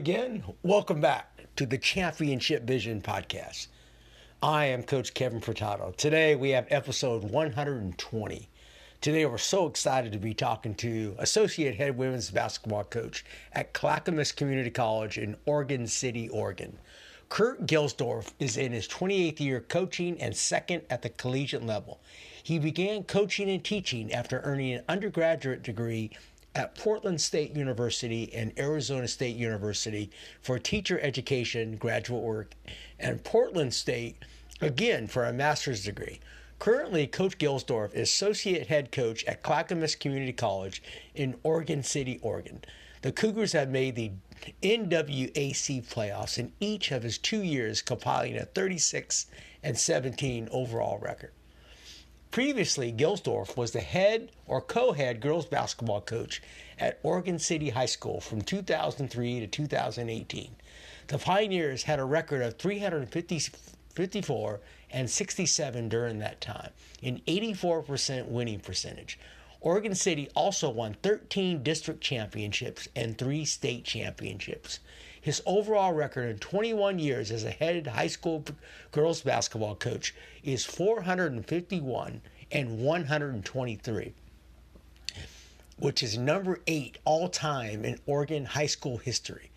[0.00, 0.42] again?
[0.62, 3.66] Welcome back to the Championship Vision podcast.
[4.42, 5.94] I am Coach Kevin Furtado.
[5.94, 8.48] Today we have episode 120.
[9.02, 14.32] Today we're so excited to be talking to Associate Head Women's Basketball Coach at Clackamas
[14.32, 16.78] Community College in Oregon City, Oregon.
[17.28, 22.00] Kurt Guelsdorf is in his 28th year coaching and second at the collegiate level.
[22.42, 26.10] He began coaching and teaching after earning an undergraduate degree
[26.54, 30.10] at Portland State University and Arizona State University
[30.42, 32.54] for teacher education, graduate work,
[32.98, 34.16] and Portland State
[34.60, 36.20] again for a master's degree.
[36.58, 40.82] Currently, Coach Guelsdorf is associate head coach at Clackamas Community College
[41.14, 42.62] in Oregon City, Oregon.
[43.02, 44.12] The Cougars have made the
[44.62, 49.26] NWAC playoffs in each of his two years, compiling a 36
[49.62, 51.32] and 17 overall record.
[52.30, 56.40] Previously, Guelsdorf was the head or co head girls basketball coach
[56.78, 60.54] at Oregon City High School from 2003 to 2018.
[61.08, 64.60] The Pioneers had a record of 354
[64.92, 66.70] and 67 during that time,
[67.02, 69.18] an 84% winning percentage.
[69.60, 74.78] Oregon City also won 13 district championships and three state championships.
[75.20, 78.44] His overall record in 21 years as a head high school
[78.90, 84.14] girls basketball coach is 451 and 123,
[85.78, 89.50] which is number eight all time in Oregon high school history.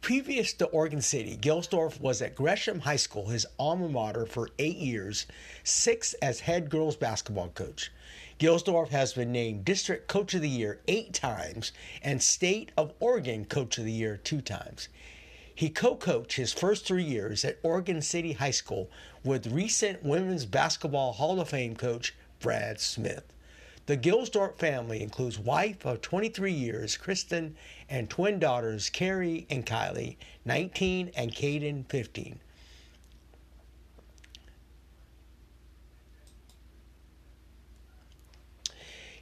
[0.00, 4.78] Previous to Oregon City, Guelsdorf was at Gresham High School, his alma mater, for eight
[4.78, 5.26] years,
[5.62, 7.92] six as head girls basketball coach.
[8.42, 11.70] Guelsdorf has been named District Coach of the Year eight times
[12.02, 14.88] and State of Oregon Coach of the Year two times.
[15.54, 18.90] He co coached his first three years at Oregon City High School
[19.22, 23.32] with recent Women's Basketball Hall of Fame coach Brad Smith.
[23.86, 27.52] The Guelsdorf family includes wife of 23 years, Kristin,
[27.88, 32.40] and twin daughters, Kaari and Kylie, 19, and Kaydyn, 15.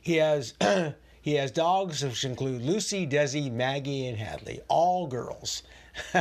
[0.01, 0.55] He has
[1.23, 5.63] he has dogs which include Lucy, Dezi, Maggie, and Hadley, all girls.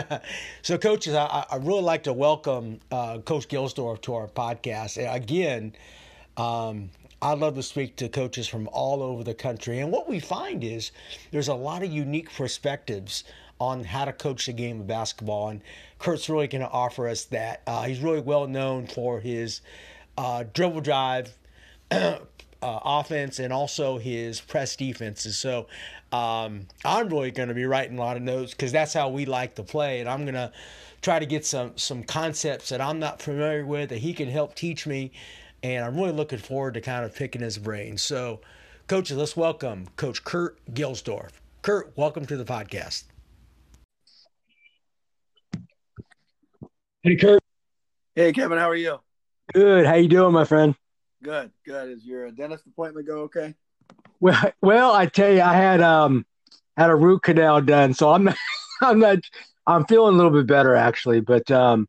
[0.62, 4.98] so, coaches, I, I really like to welcome uh, Coach Guelsdorf to our podcast.
[4.98, 5.74] And again,
[6.38, 6.90] um,
[7.22, 9.80] I love to speak to coaches from all over the country.
[9.80, 10.92] And what we find is
[11.32, 13.24] there's a lot of unique perspectives
[13.60, 15.50] on how to coach the game of basketball.
[15.50, 15.62] And
[16.00, 17.62] Kurt's really going to offer us that.
[17.68, 19.62] Uh, he's really well known for his
[20.18, 21.38] uh, dribble drive.
[22.62, 25.38] uh, offense and also his press defenses.
[25.38, 25.68] So
[26.12, 29.26] um, I'm really going to be writing a lot of notes because that's how we
[29.26, 30.52] like to play, and I'm going to
[31.02, 34.56] try to get some some concepts that I'm not familiar with that he can help
[34.56, 35.12] teach me,
[35.64, 37.98] and I'm really looking forward to kind of picking his brain.
[37.98, 38.42] So,
[38.88, 41.32] coaches, let's welcome Coach Kurt Guelsdorf.
[41.62, 43.04] Kurt, welcome to the podcast.
[47.04, 47.42] Hey, Kurt.
[48.16, 48.58] Hey, Kevin.
[48.58, 49.00] How are you?
[49.54, 49.86] Good.
[49.86, 50.76] How you doing, my friend?
[51.22, 51.90] Good, good.
[51.90, 53.54] Is your dentist appointment go okay?
[54.20, 56.26] Well, well, I tell you, I had um
[56.78, 58.38] had a root canal done, so I'm not,
[58.82, 59.20] I'm not,
[59.68, 61.20] I'm feeling a little bit better actually.
[61.20, 61.88] But um,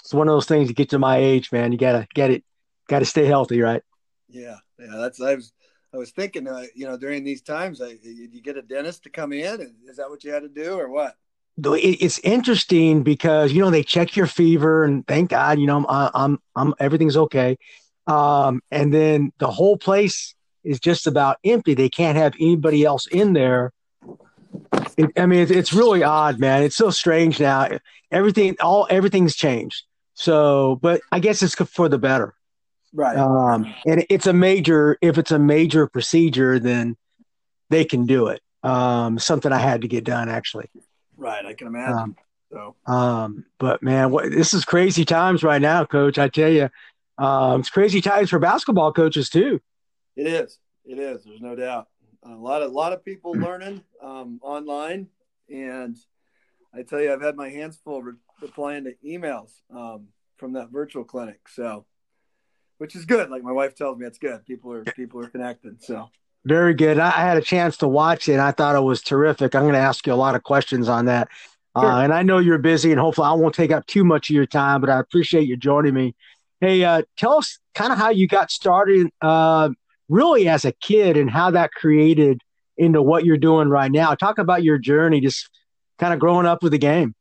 [0.00, 0.68] it's one of those things.
[0.68, 2.44] You get to my age, man, you gotta get it,
[2.88, 3.82] gotta stay healthy, right?
[4.28, 4.96] Yeah, yeah.
[4.96, 5.52] That's I was,
[5.92, 9.10] I was thinking, uh, you know, during these times, I, you get a dentist to
[9.10, 11.14] come in, is that what you had to do, or what?
[11.56, 16.10] It's interesting because you know they check your fever, and thank God, you know, I'm,
[16.14, 17.58] I'm, I'm everything's okay
[18.06, 21.74] um, and then the whole place is just about empty.
[21.74, 23.72] They can't have anybody else in there.
[24.96, 26.62] It, I mean, it's, it's really odd, man.
[26.62, 27.68] It's so strange now.
[28.10, 29.84] Everything, all everything's changed.
[30.14, 32.34] So, but I guess it's for the better,
[32.92, 33.16] right?
[33.16, 34.96] Um, and it's a major.
[35.02, 36.96] If it's a major procedure, then
[37.68, 38.40] they can do it.
[38.62, 40.70] Um, something I had to get done actually.
[41.16, 41.98] Right, I can imagine.
[41.98, 42.16] Um,
[42.52, 46.18] so, um, but man, what, this is crazy times right now, Coach.
[46.18, 46.70] I tell you,
[47.18, 49.60] um, it's crazy times for basketball coaches too.
[50.16, 50.58] It is.
[50.84, 51.24] It is.
[51.24, 51.88] There's no doubt.
[52.24, 55.08] A lot of a lot of people learning um, online,
[55.48, 55.96] and
[56.72, 60.08] I tell you, I've had my hands full re- replying to emails um,
[60.38, 61.48] from that virtual clinic.
[61.48, 61.84] So
[62.78, 63.30] which is good.
[63.30, 64.44] Like my wife tells me, it's good.
[64.46, 65.82] People are people are connected.
[65.82, 66.08] So
[66.44, 66.98] very good.
[66.98, 68.34] I, had a chance to watch it.
[68.34, 69.54] and I thought it was terrific.
[69.54, 71.28] I'm going to ask you a lot of questions on that.
[71.78, 71.90] Sure.
[71.90, 74.36] Uh, and I know you're busy, and hopefully I won't take up too much of
[74.36, 74.80] your time.
[74.80, 76.14] But I appreciate you joining me.
[76.64, 79.68] Hey, uh, tell us kind of how you got started, uh,
[80.08, 82.40] really as a kid, and how that created
[82.78, 84.14] into what you're doing right now.
[84.14, 85.50] Talk about your journey, just
[85.98, 87.14] kind of growing up with the game.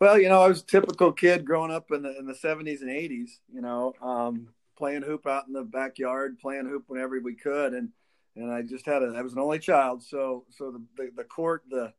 [0.00, 2.80] Well, you know, I was a typical kid growing up in the in the 70s
[2.80, 3.38] and 80s.
[3.54, 7.90] You know, um, playing hoop out in the backyard, playing hoop whenever we could, and
[8.34, 11.24] and I just had a I was an only child, so so the the, the
[11.24, 11.92] court, the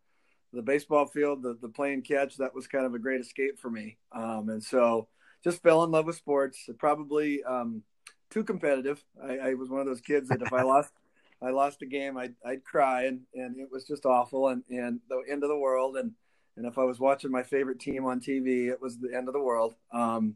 [0.51, 3.69] the baseball field, the the playing catch, that was kind of a great escape for
[3.69, 4.00] me.
[4.12, 5.07] Um, and so
[5.43, 6.69] just fell in love with sports.
[6.77, 7.83] Probably um,
[8.29, 9.03] too competitive.
[9.23, 10.93] I, I was one of those kids that if I lost
[11.41, 14.99] I lost a game, I'd, I'd cry and, and it was just awful and, and
[15.09, 15.97] the end of the world.
[15.97, 16.11] And,
[16.55, 19.33] and if I was watching my favorite team on TV, it was the end of
[19.33, 19.73] the world.
[19.91, 20.35] Um,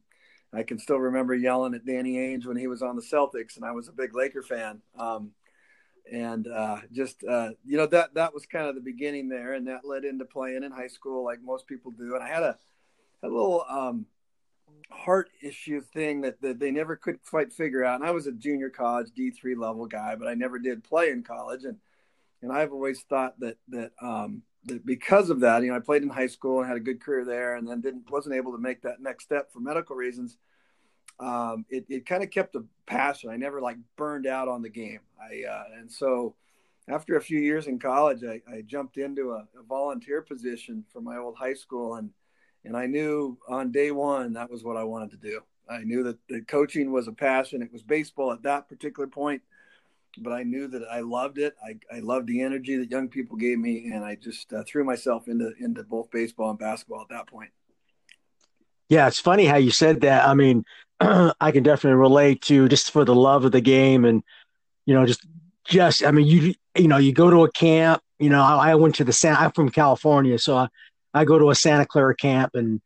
[0.51, 3.65] I can still remember yelling at Danny Ainge when he was on the Celtics and
[3.65, 4.81] I was a big Laker fan.
[4.97, 5.31] Um,
[6.11, 9.53] and uh, just, uh, you know, that, that was kind of the beginning there.
[9.53, 12.15] And that led into playing in high school like most people do.
[12.15, 12.57] And I had a,
[13.21, 14.07] a little, um,
[14.91, 17.99] heart issue thing that, that they never could quite figure out.
[17.99, 21.23] And I was a junior college D3 level guy, but I never did play in
[21.23, 21.63] college.
[21.63, 21.77] And,
[22.41, 26.03] and I've always thought that, that, um, that because of that, you know, I played
[26.03, 28.57] in high school and had a good career there and then didn't, wasn't able to
[28.57, 30.37] make that next step for medical reasons.
[31.19, 33.29] Um, it, it kind of kept a passion.
[33.29, 34.99] I never like burned out on the game.
[35.19, 36.35] I, uh, and so
[36.87, 41.01] after a few years in college, I, I jumped into a, a volunteer position for
[41.01, 42.09] my old high school and,
[42.65, 45.41] and I knew on day one that was what I wanted to do.
[45.69, 47.61] I knew that the coaching was a passion.
[47.61, 49.41] It was baseball at that particular point,
[50.17, 51.55] but I knew that I loved it.
[51.63, 54.83] I, I loved the energy that young people gave me, and I just uh, threw
[54.83, 57.49] myself into into both baseball and basketball at that point.
[58.89, 60.27] Yeah, it's funny how you said that.
[60.27, 60.63] I mean,
[60.99, 64.23] I can definitely relate to just for the love of the game, and
[64.85, 65.25] you know, just
[65.65, 68.01] just I mean, you you know, you go to a camp.
[68.19, 69.35] You know, I, I went to the San.
[69.35, 70.67] I'm from California, so I,
[71.15, 72.81] I go to a Santa Clara camp and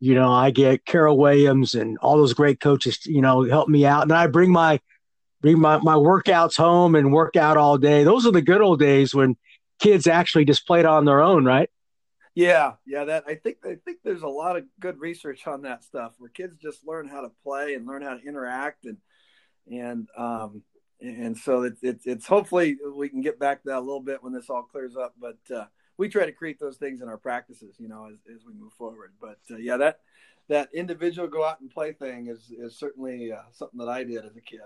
[0.00, 3.84] you know I get Carroll Williams and all those great coaches you know help me
[3.84, 4.80] out and I bring my
[5.42, 8.04] bring my, my workouts home and work out all day.
[8.04, 9.36] Those are the good old days when
[9.80, 11.68] kids actually just played on their own, right?
[12.34, 13.04] Yeah, yeah.
[13.04, 16.30] That I think I think there's a lot of good research on that stuff where
[16.30, 18.96] kids just learn how to play and learn how to interact and
[19.70, 20.62] and um
[21.02, 24.22] and so it's it's, it's hopefully we can get back to that a little bit
[24.22, 25.14] when this all clears up.
[25.20, 25.66] But uh,
[26.02, 28.72] we try to create those things in our practices, you know, as, as we move
[28.72, 29.12] forward.
[29.20, 30.00] But uh, yeah, that
[30.48, 34.24] that individual go out and play thing is is certainly uh, something that I did
[34.24, 34.62] as a kid.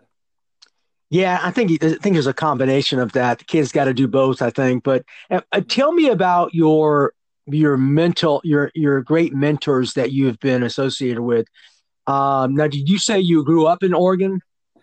[1.10, 3.38] Yeah, I think I think there's a combination of that.
[3.38, 4.82] The kids got to do both, I think.
[4.82, 7.12] But uh, uh, tell me about your
[7.44, 11.46] your mental your your great mentors that you have been associated with.
[12.06, 14.40] Um, now, did you say you grew up in Oregon?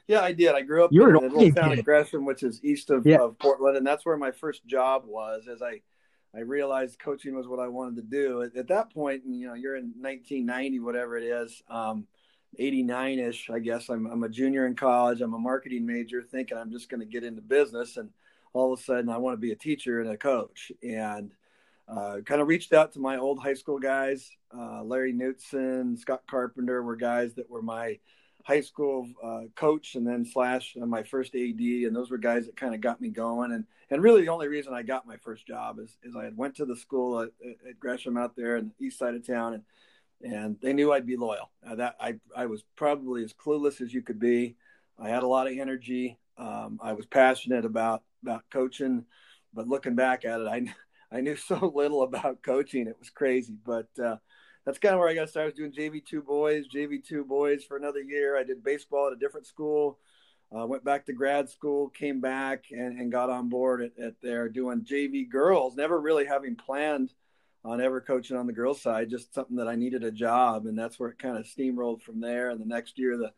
[0.07, 0.53] Yeah, I did.
[0.53, 3.21] I grew up You're in a little town of Gresham, which is east of, yeah.
[3.21, 5.47] of Portland, and that's where my first job was.
[5.47, 5.81] As I
[6.35, 8.41] I realized coaching was what I wanted to do.
[8.41, 12.07] At, at that point, you know, you're in 1990, whatever it is, um,
[12.57, 13.89] 89 ish, I guess.
[13.89, 15.21] I'm, I'm a junior in college.
[15.21, 17.97] I'm a marketing major, thinking I'm just going to get into business.
[17.97, 18.09] And
[18.53, 20.71] all of a sudden, I want to be a teacher and a coach.
[20.81, 21.31] And
[21.87, 24.31] uh, kind of reached out to my old high school guys.
[24.55, 27.99] Uh, Larry Knutson, Scott Carpenter were guys that were my
[28.43, 32.45] high school uh, coach and then slash uh, my first AD, and those were guys
[32.45, 33.53] that kind of got me going.
[33.53, 36.37] And and really the only reason I got my first job is is I had
[36.37, 37.29] went to the school at,
[37.67, 39.63] at Gresham out there in the east side of town, and
[40.33, 41.49] and they knew I'd be loyal.
[41.65, 44.55] Uh, that I I was probably as clueless as you could be.
[44.99, 46.19] I had a lot of energy.
[46.37, 49.05] Um, I was passionate about about coaching,
[49.53, 50.73] but looking back at it, I
[51.15, 52.87] I knew so little about coaching.
[52.87, 54.17] It was crazy, but uh,
[54.65, 55.45] that's kind of where I got started.
[55.45, 58.37] I was doing JV two boys, JV two boys for another year.
[58.37, 59.99] I did baseball at a different school.
[60.55, 64.21] Uh, went back to grad school, came back and, and got on board at, at
[64.21, 65.75] there doing JV girls.
[65.75, 67.11] Never really having planned
[67.65, 70.77] on ever coaching on the girls side, just something that I needed a job, and
[70.77, 72.49] that's where it kind of steamrolled from there.
[72.49, 73.33] And the next year, the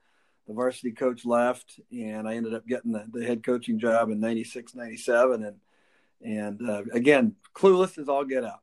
[0.48, 4.20] the varsity coach left, and I ended up getting the, the head coaching job in
[4.20, 5.58] '96, '97, and
[6.22, 8.62] and uh, again, clueless as all get out.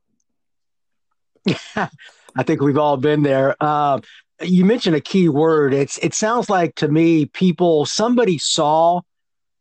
[1.75, 3.55] I think we've all been there.
[3.59, 3.99] Uh,
[4.41, 5.73] you mentioned a key word.
[5.73, 9.01] It's it sounds like to me people somebody saw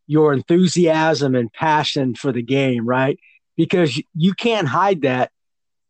[0.07, 3.19] your enthusiasm and passion for the game, right?
[3.57, 5.31] Because you can't hide that.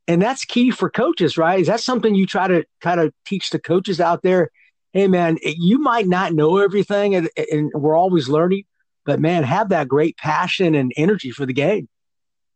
[0.09, 1.61] And that's key for coaches, right?
[1.61, 4.51] Is that something you try to kind of teach the coaches out there?
[4.93, 8.65] Hey, man, you might not know everything, and, and we're always learning,
[9.07, 11.89] but man, have that great passion and energy for the game.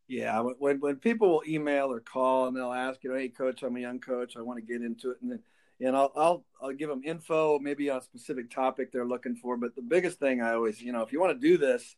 [0.09, 3.63] Yeah, when when people will email or call and they'll ask, you know, hey coach,
[3.63, 5.43] I'm a young coach, I want to get into it, and then
[5.81, 9.57] and I'll I'll I'll give them info maybe on a specific topic they're looking for.
[9.57, 11.97] But the biggest thing I always, you know, if you want to do this,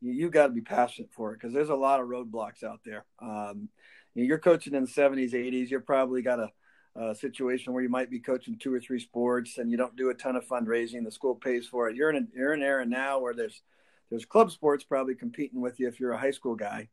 [0.00, 2.80] you, you got to be passionate for it because there's a lot of roadblocks out
[2.84, 3.04] there.
[3.20, 3.68] Um,
[4.14, 5.70] you are coaching in the 70s, 80s.
[5.70, 6.50] You're probably got a,
[6.96, 10.08] a, situation where you might be coaching two or three sports and you don't do
[10.08, 11.04] a ton of fundraising.
[11.04, 11.96] The school pays for it.
[11.96, 13.62] You're in a, you're in an era now where there's
[14.10, 16.88] there's club sports probably competing with you if you're a high school guy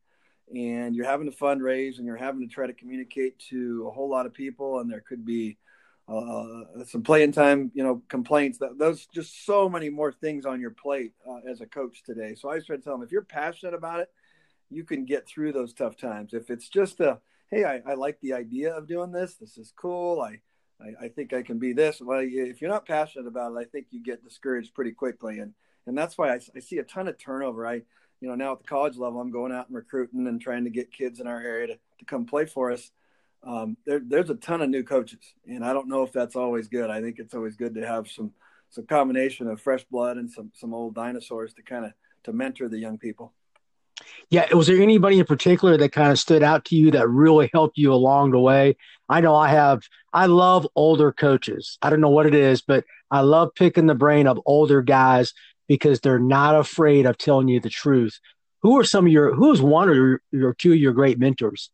[0.52, 4.08] and you're having to fundraise and you're having to try to communicate to a whole
[4.10, 5.56] lot of people and there could be
[6.06, 8.58] uh, some playing time you know complaints.
[8.58, 12.34] That those just so many more things on your plate uh, as a coach today.
[12.34, 14.08] So i try to tell them if you're passionate about it
[14.70, 16.34] you can get through those tough times.
[16.34, 17.20] If it's just a
[17.50, 19.36] hey i, I like the idea of doing this.
[19.36, 20.20] This is cool.
[20.20, 20.40] I,
[20.80, 22.02] I, I think i can be this.
[22.02, 25.38] Well if you're not passionate about it i think you get discouraged pretty quickly.
[25.38, 25.54] And
[25.86, 27.66] and that's why I, I see a ton of turnover.
[27.66, 27.82] I
[28.24, 30.70] you know, now at the college level, I'm going out and recruiting and trying to
[30.70, 32.90] get kids in our area to, to come play for us.
[33.46, 36.66] Um, there, there's a ton of new coaches, and I don't know if that's always
[36.68, 36.88] good.
[36.88, 38.32] I think it's always good to have some
[38.70, 42.70] some combination of fresh blood and some some old dinosaurs to kind of to mentor
[42.70, 43.34] the young people.
[44.30, 47.50] Yeah, was there anybody in particular that kind of stood out to you that really
[47.52, 48.78] helped you along the way?
[49.06, 49.82] I know I have.
[50.14, 51.76] I love older coaches.
[51.82, 55.34] I don't know what it is, but I love picking the brain of older guys
[55.66, 58.18] because they're not afraid of telling you the truth.
[58.62, 61.70] Who are some of your, who is one or, your two of your great mentors?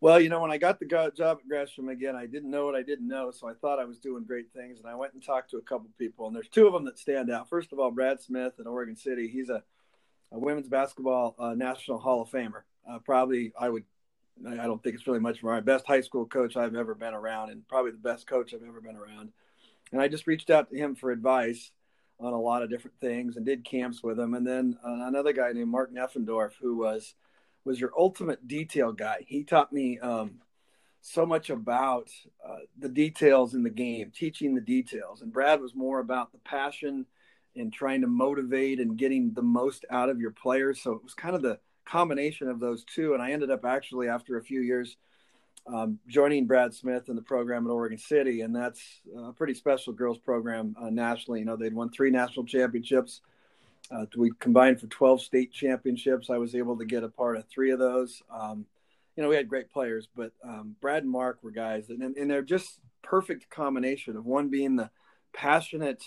[0.00, 2.76] Well, you know, when I got the job at Gresham again, I didn't know what
[2.76, 3.32] I didn't know.
[3.32, 4.78] So I thought I was doing great things.
[4.78, 6.28] And I went and talked to a couple people.
[6.28, 7.48] And there's two of them that stand out.
[7.48, 9.26] First of all, Brad Smith in Oregon City.
[9.26, 9.64] He's a,
[10.30, 12.62] a women's basketball uh, national Hall of Famer.
[12.88, 13.84] Uh, probably, I would,
[14.48, 15.52] I don't think it's really much more.
[15.54, 18.62] My best high school coach I've ever been around, and probably the best coach I've
[18.62, 19.32] ever been around.
[19.90, 21.72] And I just reached out to him for advice
[22.20, 24.34] on a lot of different things and did camps with him.
[24.34, 27.14] And then uh, another guy named Mark Neffendorf, who was
[27.64, 29.24] was your ultimate detail guy.
[29.26, 30.40] He taught me um,
[31.00, 32.10] so much about
[32.46, 35.20] uh, the details in the game, teaching the details.
[35.20, 37.04] And Brad was more about the passion
[37.56, 40.80] and trying to motivate and getting the most out of your players.
[40.80, 43.14] So it was kind of the combination of those two.
[43.14, 44.96] And I ended up actually after a few years
[45.72, 48.82] um, joining Brad Smith in the program at Oregon City, and that's
[49.16, 51.40] a pretty special girls program uh, nationally.
[51.40, 53.20] You know, they'd won three national championships.
[53.90, 56.30] Uh, we combined for 12 state championships.
[56.30, 58.22] I was able to get a part of three of those.
[58.30, 58.66] Um,
[59.16, 62.30] you know, we had great players, but um, Brad and Mark were guys, and, and
[62.30, 64.90] they're just perfect combination of one being the
[65.32, 66.02] passionate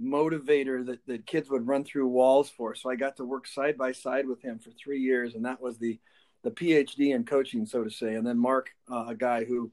[0.00, 2.74] motivator that, that kids would run through walls for.
[2.74, 5.60] So I got to work side by side with him for three years, and that
[5.60, 5.98] was the
[6.42, 8.14] the PhD in coaching, so to say.
[8.14, 9.70] And then Mark, uh, a guy who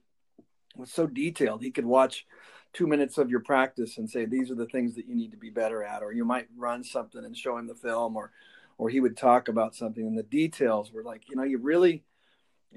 [0.76, 2.26] was so detailed, he could watch
[2.74, 5.38] two minutes of your practice and say these are the things that you need to
[5.38, 8.32] be better at, or you might run something and show him the film, or
[8.78, 12.04] or he would talk about something, and the details were like, you know, you really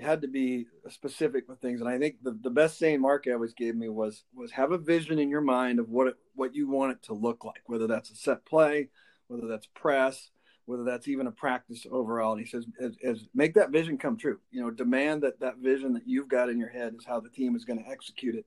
[0.01, 1.81] had to be specific with things.
[1.81, 4.79] And I think the, the best saying Mark always gave me was was have a
[4.79, 7.89] vision in your mind of what it, what you want it to look like, whether
[7.89, 8.91] that's a set play,
[9.27, 10.31] whether that's press,
[10.69, 12.33] whether that's even a practice overall.
[12.33, 14.39] And he says, as, as, make that vision come true.
[14.51, 17.31] You know, demand that that vision that you've got in your head is how the
[17.31, 18.45] team is going to execute it.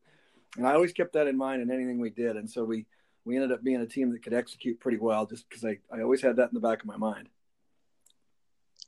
[0.55, 2.37] And I always kept that in mind in anything we did.
[2.37, 2.85] And so we
[3.25, 6.03] we ended up being a team that could execute pretty well, just because I I
[6.03, 7.27] always had that in the back of my mind.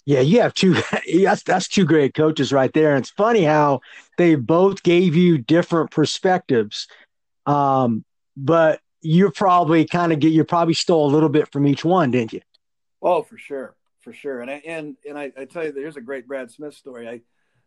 [0.05, 0.75] Yeah, you have two.
[1.23, 2.91] That's that's two great coaches right there.
[2.91, 3.81] And it's funny how
[4.19, 6.87] they both gave you different perspectives,
[7.47, 8.05] um,
[8.37, 12.11] but you probably kind of get you probably stole a little bit from each one,
[12.11, 12.41] didn't you?
[13.03, 14.39] Oh, for sure, for sure.
[14.39, 17.07] And I, and and I, I tell you, there's a great Brad Smith story.
[17.07, 17.21] I,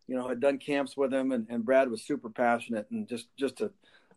[0.08, 3.28] you know, had done camps with him, and, and Brad was super passionate and just
[3.36, 3.70] just a,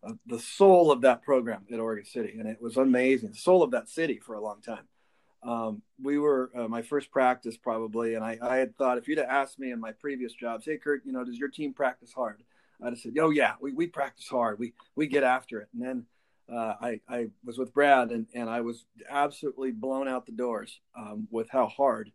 [0.04, 3.32] a, the soul of that program at Oregon City, and it was amazing.
[3.32, 4.88] The soul of that city for a long time.
[5.44, 9.20] Um, we were uh, my first practice probably, and I, I had thought if you'd
[9.20, 12.12] have asked me in my previous jobs, hey Kurt, you know, does your team practice
[12.14, 12.44] hard?
[12.82, 14.60] I'd have said, oh yeah, we, we practice hard.
[14.60, 15.68] We we get after it.
[15.74, 16.06] And then
[16.52, 20.80] uh, I, I was with Brad and, and I was absolutely blown out the doors
[20.98, 22.12] um, with how hard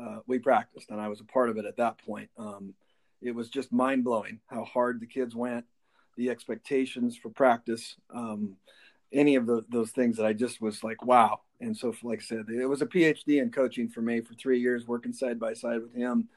[0.00, 0.90] uh, we practiced.
[0.90, 2.30] And I was a part of it at that point.
[2.38, 2.74] Um,
[3.20, 5.64] it was just mind blowing how hard the kids went,
[6.16, 8.56] the expectations for practice, um,
[9.12, 11.40] any of the, those things that I just was like, wow.
[11.60, 14.60] And so, like I said, it was a PhD in coaching for me for three
[14.60, 16.28] years, working side by side with him.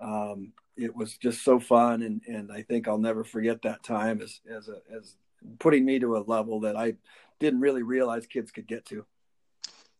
[0.00, 2.02] Um, it was just so fun.
[2.02, 5.14] And, and I think I'll never forget that time as, as a, as
[5.58, 6.94] putting me to a level that I
[7.38, 9.04] didn't really realize kids could get to.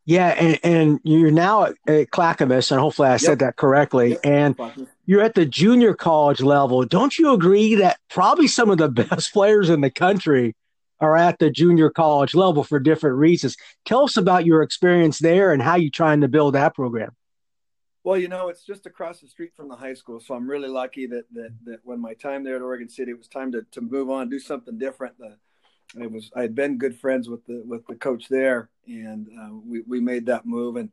[0.07, 3.21] Yeah, and, and you're now at, at Clackamas, and hopefully I yep.
[3.21, 4.11] said that correctly.
[4.11, 4.21] Yep.
[4.25, 6.85] And you're at the junior college level.
[6.85, 10.55] Don't you agree that probably some of the best players in the country
[11.00, 13.57] are at the junior college level for different reasons?
[13.85, 17.11] Tell us about your experience there and how you're trying to build that program.
[18.07, 20.69] Well, you know, it's just across the street from the high school, so I'm really
[20.69, 23.67] lucky that that, that when my time there at Oregon City, it was time to,
[23.73, 25.19] to move on, do something different.
[25.19, 25.37] The,
[26.01, 29.49] I was I had been good friends with the with the coach there, and uh,
[29.53, 30.77] we we made that move.
[30.77, 30.93] And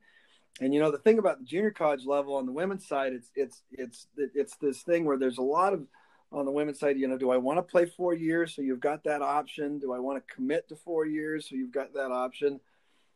[0.60, 3.30] and you know, the thing about the junior college level on the women's side, it's
[3.36, 5.86] it's it's it's this thing where there's a lot of
[6.32, 8.56] on the women's side, you know, do I want to play four years?
[8.56, 9.78] So you've got that option.
[9.78, 11.48] Do I want to commit to four years?
[11.48, 12.60] So you've got that option.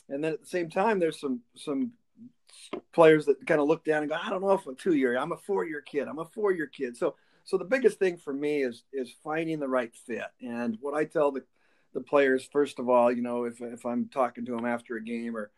[0.08, 1.94] And then at the same time, there's some some
[2.94, 5.18] players that kind of look down and go, I don't know if I'm two year.
[5.18, 6.08] I'm a four year kid.
[6.08, 6.98] I'm a four year kid.
[6.98, 10.28] So so the biggest thing for me is is finding the right fit.
[10.42, 11.44] And what I tell the
[11.94, 15.04] the players first of all, you know, if if I'm talking to them after a
[15.04, 15.52] game or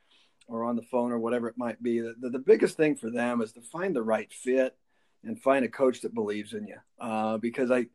[0.47, 3.11] or on the phone or whatever it might be, the, the, the biggest thing for
[3.11, 4.75] them is to find the right fit
[5.23, 6.77] and find a coach that believes in you.
[6.99, 7.87] Uh, because I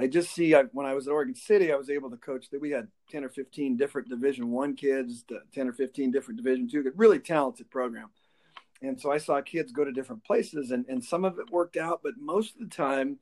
[0.00, 2.48] I just see I, when I was at Oregon City, I was able to coach
[2.50, 6.66] that we had 10 or 15 different division one kids, 10 or 15 different division
[6.66, 8.08] two, really talented program.
[8.80, 11.76] And so I saw kids go to different places, and, and some of it worked
[11.76, 13.18] out, but most of the time,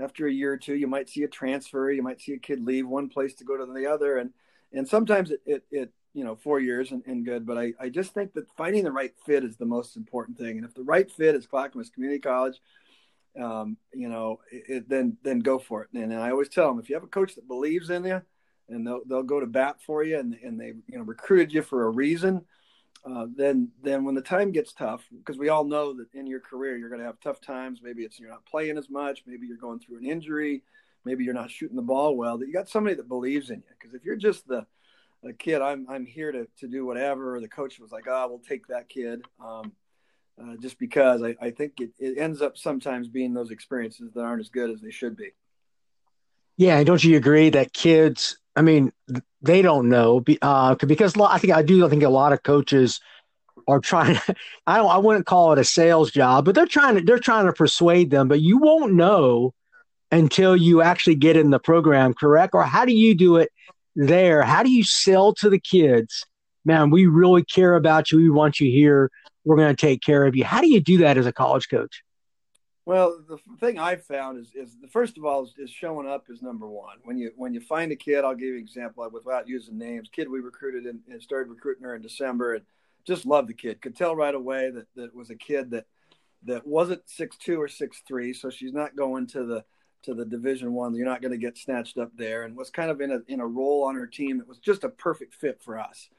[0.00, 2.64] after a year or two, you might see a transfer, you might see a kid
[2.64, 4.30] leave one place to go to the other, and
[4.72, 7.90] and sometimes it it, it you know four years and, and good, but I, I
[7.90, 10.82] just think that finding the right fit is the most important thing, and if the
[10.82, 12.60] right fit is Clackamas Community College,
[13.40, 15.88] um, you know, it, then then go for it.
[15.94, 18.22] And, and I always tell them if you have a coach that believes in you,
[18.68, 21.62] and they'll they'll go to bat for you, and and they you know recruited you
[21.62, 22.44] for a reason
[23.04, 26.40] uh, then then when the time gets tough, because we all know that in your
[26.40, 27.80] career you're going to have tough times.
[27.82, 29.24] Maybe it's you're not playing as much.
[29.26, 30.62] Maybe you're going through an injury.
[31.04, 32.38] Maybe you're not shooting the ball well.
[32.38, 33.74] That you got somebody that believes in you.
[33.78, 34.66] Because if you're just the
[35.22, 37.36] the kid, I'm I'm here to to do whatever.
[37.36, 39.20] Or the coach was like, oh, we'll take that kid.
[39.38, 39.72] Um,
[40.40, 44.20] uh, just because I, I think it, it ends up sometimes being those experiences that
[44.20, 45.30] aren't as good as they should be.
[46.56, 48.38] Yeah, and don't you agree that kids?
[48.56, 48.92] I mean,
[49.42, 51.84] they don't know uh, because I think I do.
[51.84, 53.00] I think a lot of coaches
[53.66, 54.18] are trying.
[54.66, 54.90] I don't.
[54.90, 57.00] I wouldn't call it a sales job, but they're trying to.
[57.00, 58.28] They're trying to persuade them.
[58.28, 59.52] But you won't know
[60.12, 62.54] until you actually get in the program, correct?
[62.54, 63.50] Or how do you do it
[63.96, 64.42] there?
[64.42, 66.24] How do you sell to the kids?
[66.64, 68.18] Man, we really care about you.
[68.18, 69.10] We want you here.
[69.44, 70.44] We're going to take care of you.
[70.44, 72.02] How do you do that as a college coach?
[72.86, 76.26] Well, the thing I've found is, is the first of all is, is, showing up
[76.28, 76.98] is number one.
[77.04, 80.10] When you when you find a kid, I'll give you an example without using names.
[80.12, 82.64] Kid we recruited and, and started recruiting her in December, and
[83.06, 83.80] just loved the kid.
[83.80, 85.86] Could tell right away that that was a kid that
[86.44, 89.64] that wasn't six two or six three, so she's not going to the
[90.02, 90.94] to the Division One.
[90.94, 93.40] You're not going to get snatched up there, and was kind of in a in
[93.40, 96.10] a role on her team that was just a perfect fit for us.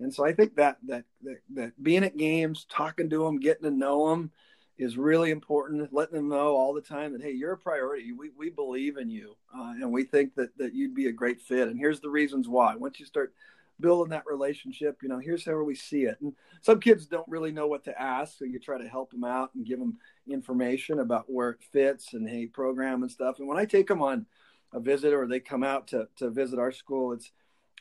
[0.00, 3.64] And so I think that that that, that being at games, talking to them, getting
[3.64, 4.30] to know them
[4.78, 5.92] is really important.
[5.92, 8.12] Letting them know all the time that hey, you're a priority.
[8.12, 11.40] We we believe in you, uh, and we think that that you'd be a great
[11.40, 11.68] fit.
[11.68, 12.76] And here's the reasons why.
[12.76, 13.34] Once you start
[13.80, 16.18] building that relationship, you know, here's how we see it.
[16.20, 19.24] And some kids don't really know what to ask, so you try to help them
[19.24, 23.38] out and give them information about where it fits and hey, program and stuff.
[23.38, 24.26] And when I take them on
[24.72, 27.32] a visit or they come out to to visit our school, it's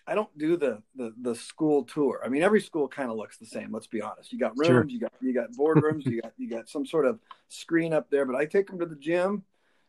[0.08, 2.22] I don't do the the the school tour.
[2.24, 3.74] I mean, every school kind of looks the same.
[3.74, 4.32] Let's be honest.
[4.32, 4.86] You got rooms, sure.
[4.86, 8.26] you got you got boardrooms, you got you got some sort of screen up there.
[8.26, 9.44] But I take them to the gym.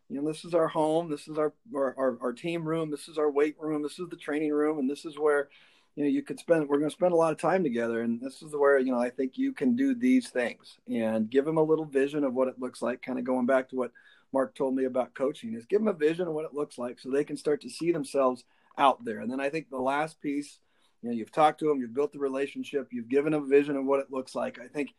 [0.09, 1.09] You know, this is our home.
[1.09, 2.91] This is our our, our, our team room.
[2.91, 3.83] This is our weight room.
[3.83, 5.51] This is the training room, and this is where
[5.95, 6.69] you know you could spend.
[6.69, 8.99] We're going to spend a lot of time together, and this is where you know
[8.99, 12.49] I think you can do these things and give them a little vision of what
[12.49, 13.03] it looks like.
[13.03, 13.93] Kind of going back to what
[14.33, 16.99] Mark told me about coaching is give them a vision of what it looks like,
[16.99, 18.43] so they can start to see themselves
[18.79, 19.21] out there.
[19.21, 20.59] And then I think the last piece,
[21.03, 23.85] you know, you've talked to them, you've built the relationship, you've given a vision of
[23.85, 24.59] what it looks like.
[24.59, 24.95] I think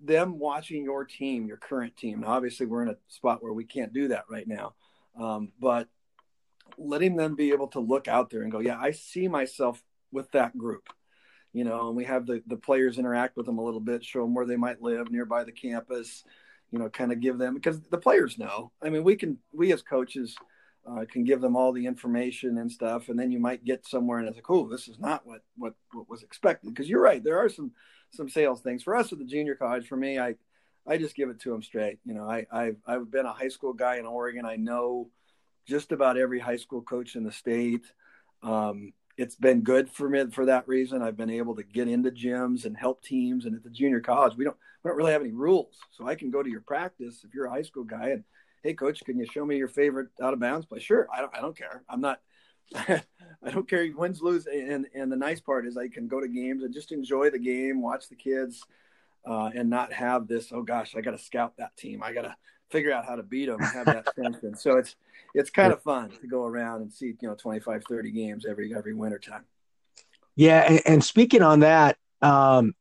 [0.00, 2.20] them watching your team, your current team.
[2.20, 4.74] Now, obviously, we're in a spot where we can't do that right now,
[5.18, 5.88] um, but
[6.78, 10.30] letting them be able to look out there and go, yeah, I see myself with
[10.32, 10.88] that group.
[11.52, 14.22] You know, and we have the the players interact with them a little bit, show
[14.22, 16.24] them where they might live nearby the campus.
[16.70, 18.72] You know, kind of give them because the players know.
[18.80, 20.34] I mean, we can we as coaches
[20.88, 24.18] uh, can give them all the information and stuff, and then you might get somewhere
[24.18, 26.70] and it's like, oh, this is not what what what was expected.
[26.70, 27.72] Because you're right, there are some
[28.10, 29.86] some sales things for us with the junior college.
[29.86, 30.34] For me, I
[30.86, 31.98] I just give it to them straight.
[32.04, 34.44] You know, I I've, I've been a high school guy in Oregon.
[34.44, 35.10] I know
[35.66, 37.84] just about every high school coach in the state.
[38.42, 41.02] Um, it's been good for me for that reason.
[41.02, 43.44] I've been able to get into gyms and help teams.
[43.44, 46.16] And at the junior college, we don't we don't really have any rules, so I
[46.16, 48.24] can go to your practice if you're a high school guy and
[48.62, 50.78] hey coach can you show me your favorite out of bounds play?
[50.78, 51.82] Sure i don't i don't care.
[51.88, 52.20] I'm not
[52.74, 53.88] i don't care.
[53.96, 56.92] Wins lose and and the nice part is i can go to games and just
[56.92, 58.64] enjoy the game watch the kids
[59.28, 62.02] uh, and not have this oh gosh i gotta scout that team.
[62.02, 62.36] I gotta
[62.70, 64.96] figure out how to beat them and have that tension so it's
[65.34, 68.74] it's kind of fun to go around and see you know 25 30 games every
[68.74, 69.44] every winter time.
[70.34, 72.74] Yeah and, and speaking on that um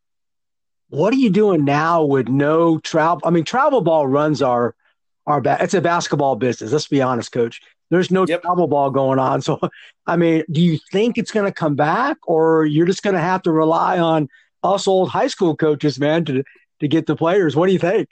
[0.91, 3.21] what are you doing now with no travel?
[3.23, 4.75] I mean, travel ball runs our
[5.31, 6.71] our ba- it's a basketball business.
[6.71, 7.61] Let's be honest, coach.
[7.89, 8.41] There's no yep.
[8.41, 9.41] travel ball going on.
[9.41, 9.59] So,
[10.07, 13.21] I mean, do you think it's going to come back, or you're just going to
[13.21, 14.29] have to rely on
[14.63, 16.43] us old high school coaches, man, to
[16.79, 17.55] to get the players?
[17.55, 18.09] What do you think?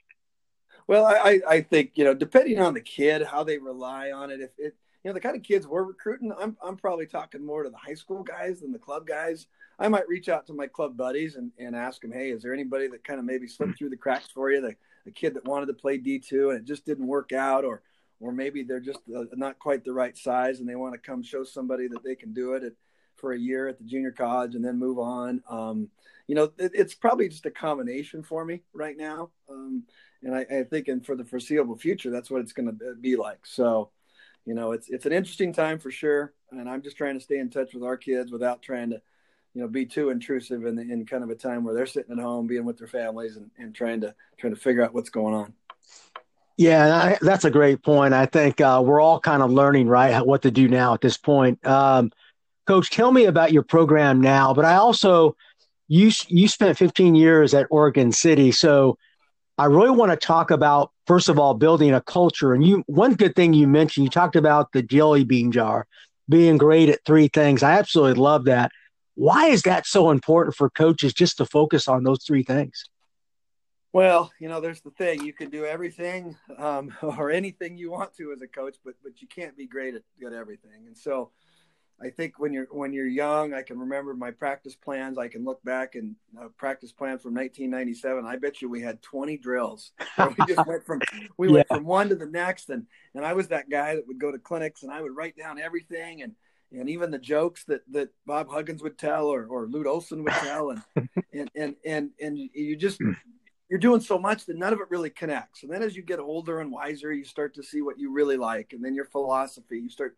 [0.87, 4.41] Well, I, I think you know, depending on the kid, how they rely on it.
[4.41, 7.63] If it, you know, the kind of kids we're recruiting, I'm I'm probably talking more
[7.63, 9.47] to the high school guys than the club guys.
[9.79, 12.53] I might reach out to my club buddies and, and ask them, hey, is there
[12.53, 13.77] anybody that kind of maybe slipped hmm.
[13.77, 14.59] through the cracks for you?
[14.59, 14.75] The,
[15.09, 17.81] the kid that wanted to play D2 and it just didn't work out, or
[18.19, 21.23] or maybe they're just uh, not quite the right size and they want to come
[21.23, 22.73] show somebody that they can do it at,
[23.15, 25.41] for a year at the junior college and then move on.
[25.49, 25.87] Um,
[26.27, 29.29] you know, it, it's probably just a combination for me right now.
[29.49, 29.83] Um,
[30.21, 33.15] and I, I think, and for the foreseeable future, that's what it's going to be
[33.15, 33.45] like.
[33.45, 33.89] So,
[34.45, 36.33] you know, it's it's an interesting time for sure.
[36.51, 39.01] And I'm just trying to stay in touch with our kids without trying to
[39.53, 42.17] you know be too intrusive in, the, in kind of a time where they're sitting
[42.17, 45.09] at home being with their families and, and trying to trying to figure out what's
[45.09, 45.53] going on.
[46.57, 48.13] Yeah I, that's a great point.
[48.13, 51.17] I think uh, we're all kind of learning right what to do now at this
[51.17, 51.65] point.
[51.65, 52.11] Um,
[52.67, 55.35] coach tell me about your program now but i also
[55.87, 58.95] you you spent 15 years at oregon city so
[59.57, 62.53] i really want to talk about first of all building a culture.
[62.53, 65.87] And you one good thing you mentioned you talked about the jelly bean jar
[66.29, 67.63] being great at three things.
[67.63, 68.71] I absolutely love that
[69.19, 72.85] why is that so important for coaches just to focus on those three things?
[73.91, 78.15] Well, you know, there's the thing: you can do everything um, or anything you want
[78.15, 80.85] to as a coach, but but you can't be great at, at everything.
[80.87, 81.31] And so,
[82.01, 85.17] I think when you're when you're young, I can remember my practice plans.
[85.17, 88.25] I can look back and uh, practice plans from 1997.
[88.25, 89.91] I bet you we had 20 drills.
[90.17, 91.01] we just went from
[91.37, 91.55] we yeah.
[91.55, 94.31] went from one to the next, and and I was that guy that would go
[94.31, 96.35] to clinics and I would write down everything and
[96.71, 100.33] and even the jokes that that Bob Huggins would tell or or Lute Olson would
[100.33, 100.81] tell, and
[101.33, 102.99] and and and and you just
[103.69, 105.63] you're doing so much that none of it really connects.
[105.63, 108.37] And then as you get older and wiser, you start to see what you really
[108.37, 110.17] like, and then your philosophy, you start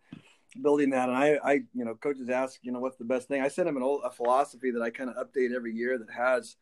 [0.62, 1.10] building that.
[1.10, 3.42] And I, I, you know, coaches ask, you know, what's the best thing?
[3.42, 6.12] I send them an old a philosophy that I kind of update every year that
[6.12, 6.56] has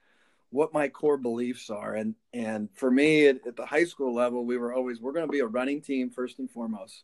[0.52, 1.96] what my core beliefs are.
[1.96, 5.28] And and for me, at, at the high school level, we were always we're going
[5.28, 7.04] to be a running team first and foremost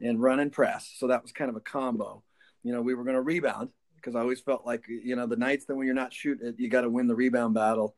[0.00, 0.92] and run and press.
[0.96, 2.22] So that was kind of a combo.
[2.62, 5.36] You know, we were going to rebound because I always felt like, you know, the
[5.36, 7.96] nights that when you're not shooting you got to win the rebound battle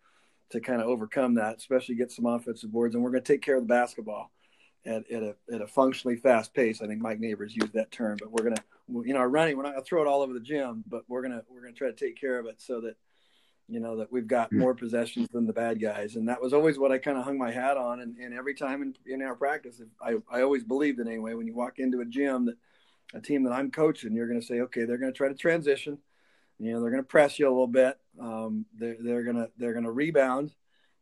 [0.51, 2.95] to kind of overcome that, especially get some offensive boards.
[2.95, 4.31] And we're going to take care of the basketball
[4.85, 6.81] at, at, a, at a functionally fast pace.
[6.81, 8.63] I think Mike Neighbors used that term, but we're going to,
[9.05, 11.03] you know, our running, we're not going to throw it all over the gym, but
[11.09, 12.95] we're going to, we're going to try to take care of it so that,
[13.69, 16.17] you know, that we've got more possessions than the bad guys.
[16.17, 18.01] And that was always what I kind of hung my hat on.
[18.01, 21.47] And, and every time in, in our practice, I, I always believed it anyway, when
[21.47, 22.57] you walk into a gym that
[23.15, 25.35] a team that I'm coaching, you're going to say, okay, they're going to try to
[25.35, 25.99] transition.
[26.59, 27.99] You know, they're going to press you a little bit.
[28.21, 30.53] Um, they're, they're going to, they're going to rebound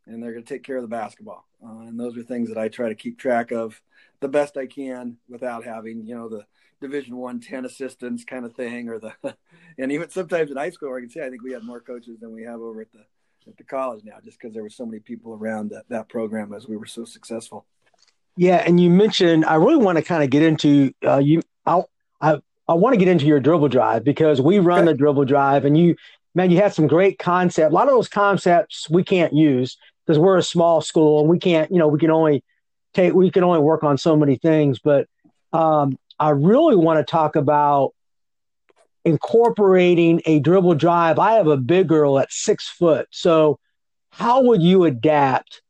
[0.06, 1.46] and they're going to take care of the basketball.
[1.64, 3.80] Uh, and those are things that I try to keep track of
[4.24, 6.46] the best I can without having, you know, the,
[6.80, 9.12] division one 10 assistants kind of thing or the
[9.78, 12.18] and even sometimes in high school i can say i think we had more coaches
[12.20, 13.04] than we have over at the
[13.46, 16.52] at the college now just because there were so many people around that, that program
[16.52, 17.64] as we were so successful
[18.36, 21.80] yeah and you mentioned i really want to kind of get into uh, you i
[22.20, 24.92] i, I want to get into your dribble drive because we run okay.
[24.92, 25.96] the dribble drive and you
[26.34, 30.18] man you had some great concept a lot of those concepts we can't use because
[30.18, 32.44] we're a small school and we can't you know we can only
[32.96, 35.06] we can only work on so many things but
[35.52, 37.94] um, I really want to talk about
[39.04, 41.18] incorporating a dribble drive.
[41.18, 43.06] I have a big girl at six foot.
[43.10, 43.58] So,
[44.10, 45.62] how would you adapt?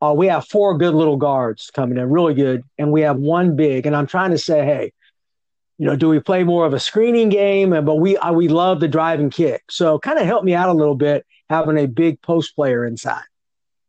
[0.00, 3.54] Uh, we have four good little guards coming in, really good, and we have one
[3.54, 3.86] big.
[3.86, 4.92] And I'm trying to say, hey,
[5.78, 7.70] you know, do we play more of a screening game?
[7.70, 9.62] But we uh, we love the drive and kick.
[9.70, 13.24] So, kind of help me out a little bit having a big post player inside.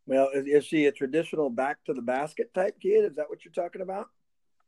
[0.05, 3.05] Well, is, is she a traditional back to the basket type kid?
[3.05, 4.07] Is that what you're talking about?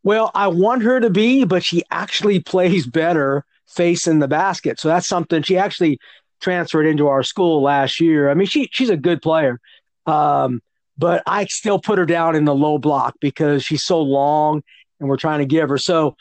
[0.04, 4.80] Well, I want her to be, but she actually plays better facing the basket.
[4.80, 6.00] So that's something she actually
[6.42, 8.30] transferred into our school last year.
[8.30, 9.60] I mean, she she's a good player.
[10.06, 10.62] Um,
[10.98, 14.62] but I still put her down in the low block because she's so long
[15.00, 15.78] and we're trying to give her.
[15.78, 16.16] So,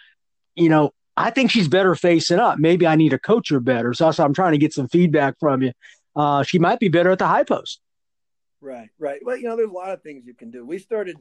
[0.57, 2.59] you know, I think she's better facing up.
[2.59, 3.95] Maybe I need to coach her better.
[3.95, 5.73] So, I'm trying to get some feedback from you.
[6.17, 7.81] Uh, she might be better at the high post.
[8.65, 9.21] Right, right.
[9.23, 10.65] Well, you know, there's a lot of things you can do.
[10.65, 11.19] We started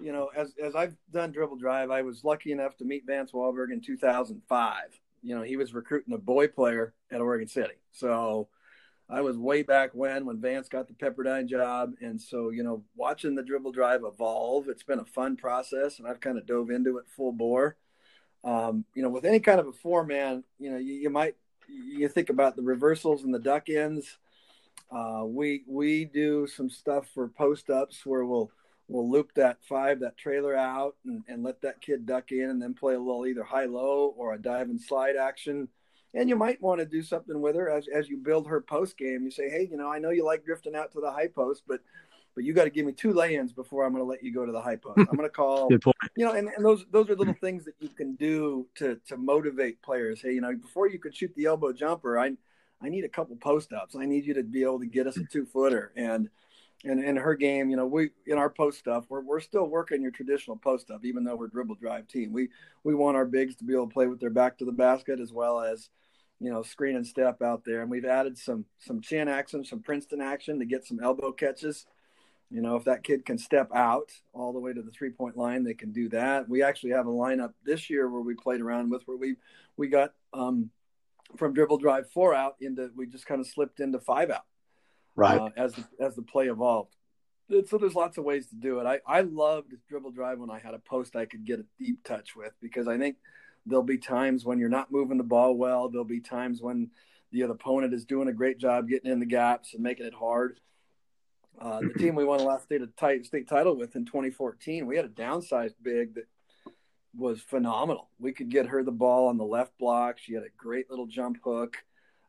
[0.00, 3.32] you know, as as I've done dribble drive, I was lucky enough to meet Vance
[3.32, 4.76] Walberg in 2005.
[5.22, 8.48] You know, he was recruiting a boy player at Oregon City, so
[9.10, 12.82] I was way back when when Vance got the Pepperdine job, and so you know,
[12.96, 16.70] watching the dribble drive evolve, it's been a fun process, and I've kind of dove
[16.70, 17.76] into it full bore.
[18.42, 21.36] Um, you know, with any kind of a four man, you know, you, you might
[21.68, 24.16] you think about the reversals and the duck ends
[24.90, 28.50] Uh, we we do some stuff for post ups where we'll
[28.88, 32.60] we'll loop that five that trailer out and, and let that kid duck in and
[32.60, 35.68] then play a little either high low or a dive and slide action.
[36.12, 38.98] And you might want to do something with her as as you build her post
[38.98, 39.22] game.
[39.22, 41.62] You say, hey, you know, I know you like drifting out to the high post,
[41.68, 41.80] but
[42.34, 44.46] but you got to give me two lay-ins before I'm going to let you go
[44.46, 44.98] to the high post.
[44.98, 45.68] I'm going to call,
[46.16, 49.16] you know, and, and those those are little things that you can do to to
[49.16, 50.20] motivate players.
[50.20, 52.32] Hey, you know, before you could shoot the elbow jumper, I
[52.82, 53.94] I need a couple post ups.
[53.96, 55.92] I need you to be able to get us a two footer.
[55.96, 56.28] And
[56.84, 60.02] and in her game, you know, we in our post stuff, we're we're still working
[60.02, 62.32] your traditional post up, even though we're dribble drive team.
[62.32, 62.48] We
[62.84, 65.20] we want our bigs to be able to play with their back to the basket
[65.20, 65.90] as well as
[66.40, 67.82] you know screen and step out there.
[67.82, 71.86] And we've added some some chin action, some Princeton action to get some elbow catches.
[72.50, 75.36] You know, if that kid can step out all the way to the three point
[75.36, 76.48] line, they can do that.
[76.48, 79.36] We actually have a lineup this year where we played around with where we
[79.76, 80.70] we got um,
[81.36, 84.44] from dribble drive four out into we just kind of slipped into five out.
[85.16, 85.40] Right.
[85.40, 86.94] Uh, as the, as the play evolved.
[87.66, 88.86] So there's lots of ways to do it.
[88.86, 92.04] I i loved dribble drive when i had a post i could get a deep
[92.04, 93.16] touch with because i think
[93.66, 95.88] there'll be times when you're not moving the ball well.
[95.88, 96.90] There'll be times when
[97.32, 100.14] the other opponent is doing a great job getting in the gaps and making it
[100.14, 100.60] hard.
[101.60, 102.80] Uh, the team we won the last state,
[103.26, 106.26] state title with in 2014 we had a downsized big that
[107.16, 108.08] was phenomenal.
[108.18, 110.18] We could get her the ball on the left block.
[110.18, 111.76] She had a great little jump hook.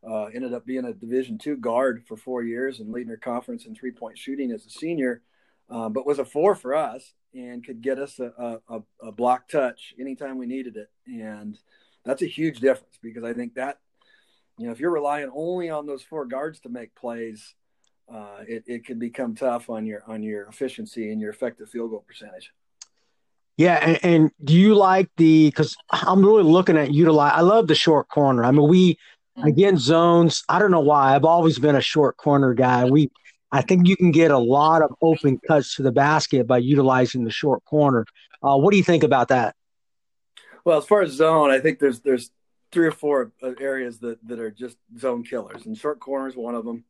[0.07, 3.65] Uh, ended up being a Division two guard for four years and leading her conference
[3.65, 5.21] in three point shooting as a senior,
[5.69, 9.47] uh, but was a four for us and could get us a, a, a, block
[9.47, 10.89] touch anytime we needed it.
[11.05, 11.57] And
[12.03, 13.77] that's a huge difference because I think that,
[14.57, 17.53] you know, if you're relying only on those four guards to make plays,
[18.11, 21.91] uh, it, it can become tough on your on your efficiency and your effective field
[21.91, 22.51] goal percentage.
[23.57, 25.47] Yeah, and, and do you like the?
[25.49, 27.33] Because I'm really looking at utilize.
[27.35, 28.43] I love the short corner.
[28.43, 29.47] I mean, we mm-hmm.
[29.47, 30.43] again zones.
[30.49, 31.15] I don't know why.
[31.15, 32.85] I've always been a short corner guy.
[32.85, 33.11] We,
[33.51, 37.23] I think you can get a lot of open cuts to the basket by utilizing
[37.23, 38.05] the short corner.
[38.41, 39.55] Uh, what do you think about that?
[40.63, 42.31] Well, as far as zone, I think there's there's
[42.71, 46.35] three or four uh, areas that that are just zone killers, and short corner is
[46.35, 46.85] one of them.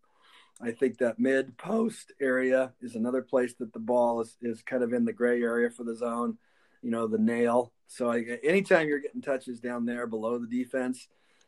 [0.61, 4.83] I think that mid post area is another place that the ball is, is kind
[4.83, 6.37] of in the gray area for the zone
[6.81, 7.71] you know, the nail.
[7.87, 11.07] So I, anytime you're getting touches down there below the defense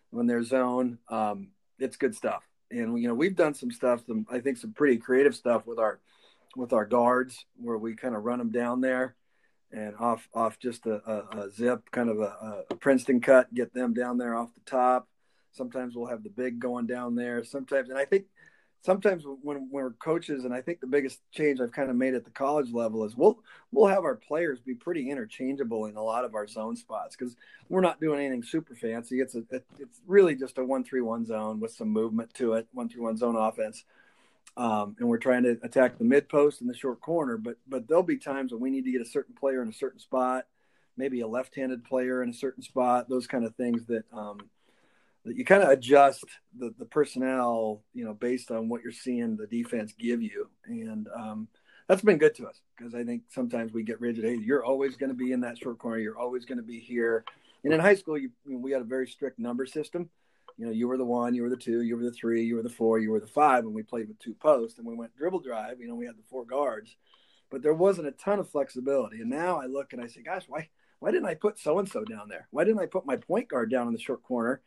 [0.09, 2.43] when they're zone, um, it's good stuff.
[2.71, 5.79] And you know, we've done some stuff, some I think some pretty creative stuff with
[5.79, 5.99] our
[6.55, 9.15] with our guards where we kind of run them down there
[9.71, 13.73] and off off just a, a, a zip, kind of a, a Princeton cut, get
[13.73, 15.07] them down there off the top.
[15.51, 17.43] Sometimes we'll have the big going down there.
[17.43, 18.25] Sometimes, and I think
[18.83, 22.25] sometimes when we're coaches, and I think the biggest change I've kind of made at
[22.25, 23.39] the college level is we'll
[23.71, 27.35] we'll have our players be pretty interchangeable in a lot of our zone spots because
[27.69, 29.21] we're not doing anything super fancy.
[29.21, 29.43] It's a
[29.79, 33.01] it's really just a one three one zone with some movement to it, one three
[33.01, 33.85] one zone offense.
[34.55, 37.87] Um, and we're trying to attack the mid post and the short corner, but but
[37.87, 40.45] there'll be times when we need to get a certain player in a certain spot,
[40.95, 44.37] maybe a left-handed player in a certain spot, those kind of things that um,
[45.25, 46.25] you kind of adjust
[46.57, 50.49] the, the personnel, you know, based on what you're seeing the defense give you.
[50.65, 51.47] And um,
[51.87, 54.25] that's been good to us because I think sometimes we get rigid.
[54.25, 55.97] Hey, you're always going to be in that short corner.
[55.97, 57.23] You're always going to be here.
[57.63, 60.09] And in high school, you, we had a very strict number system.
[60.57, 62.55] You know, you were the one, you were the two, you were the three, you
[62.55, 64.77] were the four, you were the five, and we played with two posts.
[64.77, 65.79] And we went dribble drive.
[65.79, 66.95] You know, we had the four guards,
[67.49, 69.21] but there wasn't a ton of flexibility.
[69.21, 71.89] And now I look and I say, gosh, why why didn't I put so and
[71.89, 72.47] so down there?
[72.51, 74.61] Why didn't I put my point guard down in the short corner?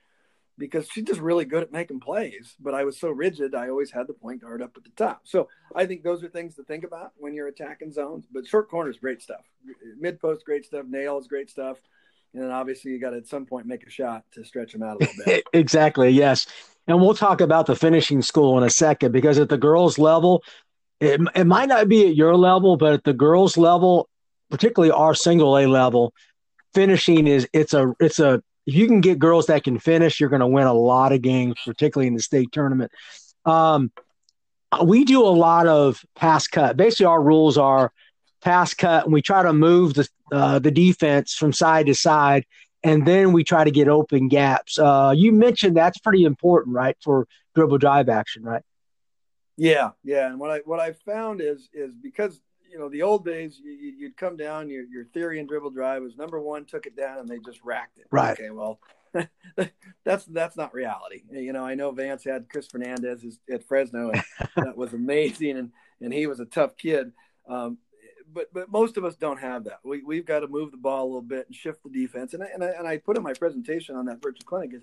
[0.59, 2.55] Because she's just really good at making plays.
[2.61, 5.23] But I was so rigid, I always had the point guard up at the top.
[5.25, 8.27] So I think those are things to think about when you're attacking zones.
[8.31, 9.43] But short corners, great stuff.
[9.99, 10.87] Mid post, great stuff.
[10.89, 11.79] Nails, great stuff.
[12.33, 14.83] And then obviously you got to at some point make a shot to stretch them
[14.83, 15.45] out a little bit.
[15.53, 16.11] exactly.
[16.11, 16.47] Yes.
[16.87, 20.43] And we'll talk about the finishing school in a second because at the girls' level,
[21.01, 24.09] it, it might not be at your level, but at the girls' level,
[24.51, 26.15] particularly our single A level,
[26.75, 30.29] finishing is it's a it's a if you can get girls that can finish, you're
[30.29, 32.91] going to win a lot of games, particularly in the state tournament.
[33.45, 33.93] Um,
[34.85, 36.77] we do a lot of pass cut.
[36.77, 37.93] Basically, our rules are
[38.43, 42.45] pass cut, and we try to move the uh, the defense from side to side,
[42.83, 44.79] and then we try to get open gaps.
[44.79, 48.63] Uh, you mentioned that's pretty important, right, for dribble drive action, right?
[49.57, 50.29] Yeah, yeah.
[50.29, 52.41] And what I what I found is is because
[52.77, 56.03] you know, the old days, you, would come down, your, your theory and dribble drive
[56.03, 58.07] was number one, took it down, and they just racked it.
[58.11, 58.39] Right.
[58.39, 58.81] Okay, well,
[60.05, 61.23] that's that's not reality.
[61.33, 64.23] You know, I know Vance had Chris Fernandez at Fresno, and
[64.57, 67.13] that was amazing, and and he was a tough kid.
[67.49, 67.79] Um,
[68.31, 69.79] but but most of us don't have that.
[69.83, 72.35] We we've got to move the ball a little bit and shift the defense.
[72.35, 74.83] And I, and I, and I put in my presentation on that virtual clinic is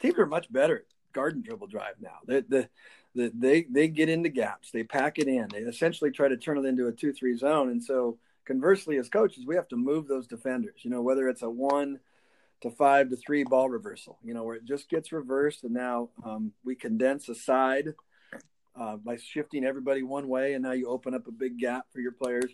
[0.00, 2.18] teams are much better garden dribble drive now.
[2.26, 2.68] The, the,
[3.14, 6.58] the, they they get into gaps, they pack it in, they essentially try to turn
[6.58, 7.70] it into a two three zone.
[7.70, 10.80] And so conversely, as coaches, we have to move those defenders.
[10.82, 12.00] You know, whether it's a one
[12.60, 16.10] to five to three ball reversal, you know, where it just gets reversed, and now
[16.24, 17.94] um, we condense a side
[18.76, 22.00] uh, by shifting everybody one way, and now you open up a big gap for
[22.00, 22.50] your players.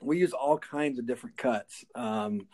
[0.00, 1.84] We use all kinds of different cuts.
[1.94, 2.46] Um,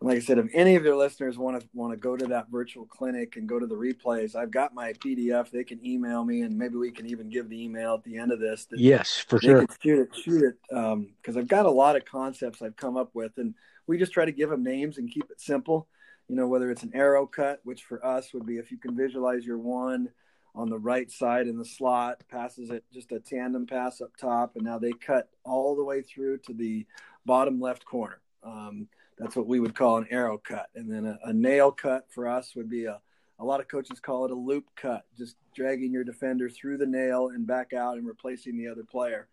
[0.00, 2.48] like I said, if any of your listeners want to want to go to that
[2.50, 5.50] virtual clinic and go to the replays, I've got my PDF.
[5.50, 8.30] They can email me, and maybe we can even give the email at the end
[8.30, 8.68] of this.
[8.70, 9.66] Yes, for sure.
[9.82, 13.10] shoot it, shoot it, because um, I've got a lot of concepts I've come up
[13.14, 13.54] with, and
[13.88, 15.88] we just try to give them names and keep it simple.
[16.28, 18.96] You know, whether it's an arrow cut, which for us would be if you can
[18.96, 20.10] visualize your one
[20.54, 24.54] on the right side in the slot, passes it just a tandem pass up top,
[24.54, 26.86] and now they cut all the way through to the
[27.26, 28.20] bottom left corner.
[28.44, 28.86] Um,
[29.18, 30.68] that's what we would call an arrow cut.
[30.74, 33.00] And then a, a, nail cut for us would be a,
[33.38, 36.86] a lot of coaches call it a loop cut, just dragging your defender through the
[36.86, 39.28] nail and back out and replacing the other player.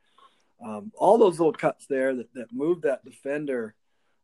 [0.64, 3.76] Um, all those little cuts there that, that move that defender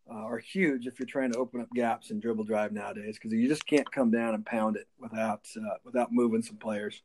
[0.09, 3.33] uh, are huge if you're trying to open up gaps in dribble drive nowadays because
[3.33, 7.01] you just can't come down and pound it without uh, without moving some players.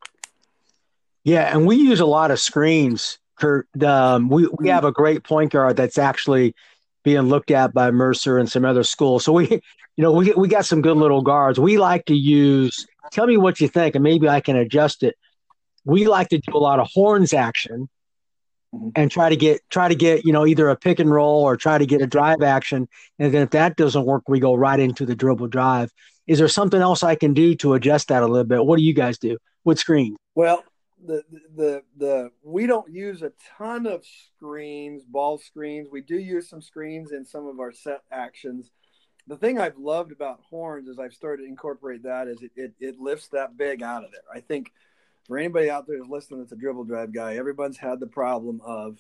[1.25, 3.19] Yeah, and we use a lot of screens.
[3.39, 6.55] Kurt, um, we we have a great point guard that's actually
[7.07, 9.25] being looked at by Mercer and some other schools.
[9.25, 9.49] So we,
[9.97, 11.59] you know, we we got some good little guards.
[11.59, 12.85] We like to use.
[13.13, 15.15] Tell me what you think, and maybe I can adjust it.
[15.85, 17.89] We like to do a lot of horns action
[18.75, 18.89] mm-hmm.
[18.97, 21.57] and try to get try to get you know either a pick and roll or
[21.57, 22.89] try to get a drive action
[23.21, 25.93] and then if that doesn't work we go right into the dribble drive
[26.27, 28.83] is there something else i can do to adjust that a little bit what do
[28.83, 30.65] you guys do with screen well
[31.07, 31.23] the
[31.55, 36.61] the the we don't use a ton of screens ball screens we do use some
[36.61, 38.71] screens in some of our set actions
[39.27, 42.75] the thing I've loved about horns is I've started to incorporate that is it, it,
[42.79, 44.21] it lifts that big out of there.
[44.33, 44.73] I think
[45.27, 48.61] for anybody out there who's listening that's a dribble drive guy, everyone's had the problem
[48.65, 48.99] of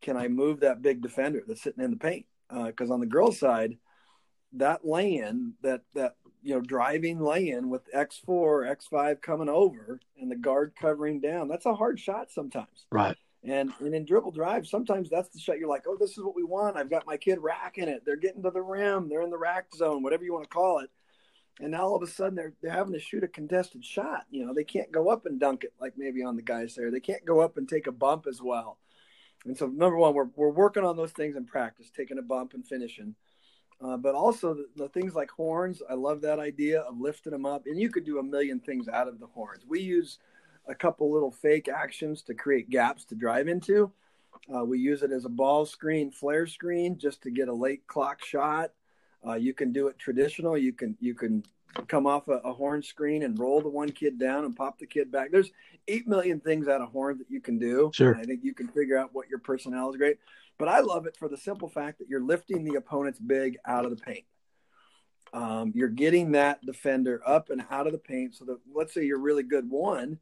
[0.00, 2.26] can I move that big defender that's sitting in the paint?
[2.48, 3.76] Because uh, on the girls' side,
[4.54, 6.14] that lay-in, that that
[6.46, 11.20] you know driving lay-in with X four, X five coming over, and the guard covering
[11.20, 12.86] down, that's a hard shot sometimes.
[12.90, 13.16] Right.
[13.44, 16.36] And and in dribble drive, sometimes that's the shot you're like, oh, this is what
[16.36, 16.76] we want.
[16.76, 18.02] I've got my kid racking it.
[18.04, 19.08] They're getting to the rim.
[19.08, 20.90] They're in the rack zone, whatever you want to call it
[21.60, 24.24] and now all of a sudden they're they're having to shoot a contested shot.
[24.30, 26.90] You know, they can't go up and dunk it like maybe on the guys there.
[26.90, 28.78] They can't go up and take a bump as well.
[29.44, 32.52] And so number one, we're we're working on those things in practice, taking a bump
[32.54, 33.14] and finishing.
[33.80, 37.44] Uh, but also the, the, things like horns, I love that idea of lifting them
[37.44, 39.64] up, and you could do a million things out of the horns.
[39.68, 40.18] We use
[40.66, 43.92] a couple little fake actions to create gaps to drive into.
[44.54, 47.86] Uh, we use it as a ball screen, flare screen, just to get a late
[47.86, 48.72] clock shot.
[49.26, 50.56] Uh, you can do it traditional.
[50.56, 51.42] You can you can
[51.88, 54.86] come off a, a, horn screen and roll the one kid down and pop the
[54.86, 55.30] kid back.
[55.30, 55.50] There's
[55.88, 57.90] eight million things out of horn that you can do.
[57.94, 58.16] Sure.
[58.16, 60.18] I think you can figure out what your personnel is great.
[60.58, 63.84] But I love it for the simple fact that you're lifting the opponent's big out
[63.84, 64.24] of the paint.
[65.32, 69.04] Um, you're getting that defender up and out of the paint so that let's say
[69.04, 70.18] you're really good one.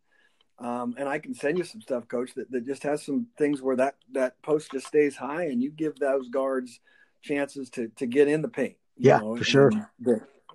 [0.59, 3.61] Um, and I can send you some stuff, coach, that, that just has some things
[3.61, 6.81] where that, that post just stays high and you give those guards
[7.23, 9.71] chances to, to get in the paint yeah, know, for sure.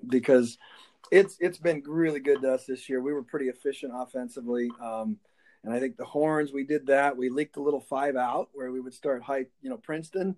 [0.07, 0.57] because
[1.11, 3.01] it's it's been really good to us this year.
[3.01, 5.17] We were pretty efficient offensively, um,
[5.63, 7.17] and I think the horns we did that.
[7.17, 10.35] We leaked a little five out where we would start high, you know, Princeton,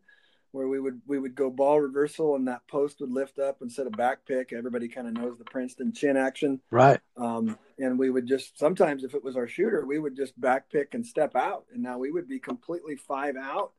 [0.51, 3.87] where we would we would go ball reversal and that post would lift up instead
[3.87, 4.53] of back pick.
[4.53, 6.99] Everybody kind of knows the Princeton chin action, right?
[7.17, 10.69] Um, and we would just sometimes if it was our shooter, we would just back
[10.69, 13.71] pick and step out, and now we would be completely five out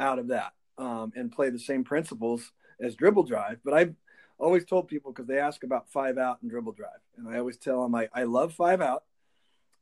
[0.00, 3.58] out of that um, and play the same principles as dribble drive.
[3.64, 3.94] But I've
[4.38, 7.56] always told people because they ask about five out and dribble drive, and I always
[7.56, 9.04] tell them I, I love five out,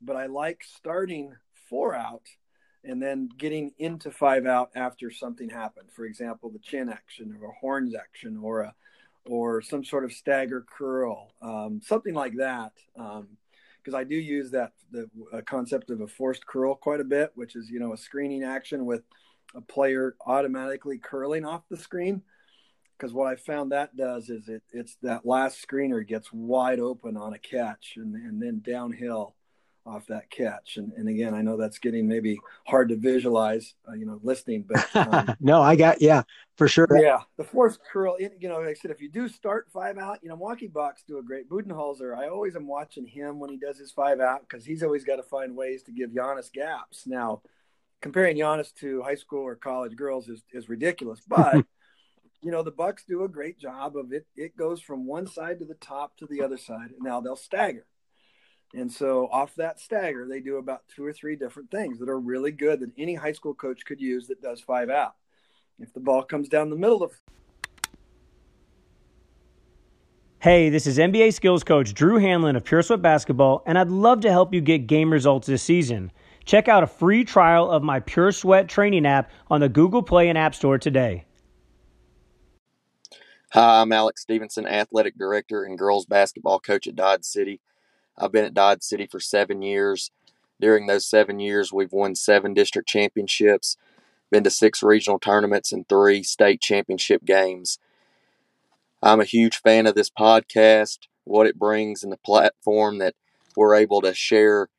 [0.01, 1.33] but I like starting
[1.69, 2.23] four out
[2.83, 5.89] and then getting into five out after something happened.
[5.91, 8.75] For example, the chin action or a horns action or a
[9.25, 12.71] or some sort of stagger curl, um, something like that.
[12.95, 15.09] because um, I do use that the
[15.45, 18.85] concept of a forced curl quite a bit, which is you know a screening action
[18.85, 19.03] with
[19.55, 22.21] a player automatically curling off the screen
[22.97, 27.15] because what I found that does is it it's that last screener gets wide open
[27.15, 29.35] on a catch and, and then downhill
[29.87, 30.77] off that catch.
[30.77, 34.65] And, and again, I know that's getting maybe hard to visualize, uh, you know, listening,
[34.67, 36.23] but um, no, I got, yeah,
[36.57, 36.87] for sure.
[36.91, 37.21] Yeah.
[37.37, 40.29] The fourth curl, you know, like I said, if you do start five out, you
[40.29, 42.15] know, Milwaukee Bucks do a great Budenholzer.
[42.15, 45.15] I always am watching him when he does his five out because he's always got
[45.15, 47.07] to find ways to give Giannis gaps.
[47.07, 47.41] Now,
[48.01, 51.65] comparing Giannis to high school or college girls is, is ridiculous, but
[52.41, 55.59] you know the bucks do a great job of it it goes from one side
[55.59, 57.85] to the top to the other side and now they'll stagger
[58.73, 62.19] And so off that stagger, they do about two or three different things that are
[62.19, 65.15] really good that any high school coach could use that does five out.
[65.79, 67.13] If the ball comes down the middle of
[70.39, 74.21] Hey, this is NBA skills coach Drew Hanlon of Pure Sweat Basketball, and I'd love
[74.21, 76.11] to help you get game results this season.
[76.45, 80.29] Check out a free trial of my Pure Sweat training app on the Google Play
[80.29, 81.26] and App Store today.
[83.59, 87.59] Hi, I'm Alex Stevenson, Athletic Director and Girls Basketball Coach at Dodge City.
[88.15, 90.11] I've been at Dodge City for seven years.
[90.61, 93.75] During those seven years, we've won seven district championships,
[94.29, 97.79] been to six regional tournaments, and three state championship games.
[99.01, 103.15] I'm a huge fan of this podcast, what it brings, and the platform that
[103.55, 104.69] we're able to share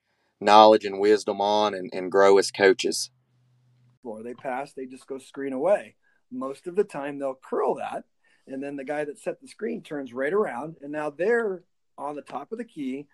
[0.40, 3.10] knowledge and wisdom on and, and grow as coaches.
[4.04, 5.96] Or they pass, they just go screen away.
[6.30, 8.04] Most of the time, they'll curl that,
[8.48, 11.62] and then the guy that set the screen turns right around, and now they're
[11.96, 13.06] on the top of the key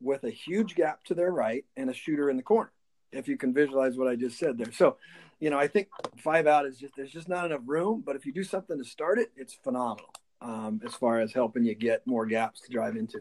[0.00, 2.72] with a huge gap to their right and a shooter in the corner.
[3.12, 4.72] If you can visualize what I just said there.
[4.72, 4.96] So,
[5.40, 8.24] you know, I think five out is just, there's just not enough room, but if
[8.24, 10.10] you do something to start it, it's phenomenal
[10.40, 13.18] um, as far as helping you get more gaps to drive into.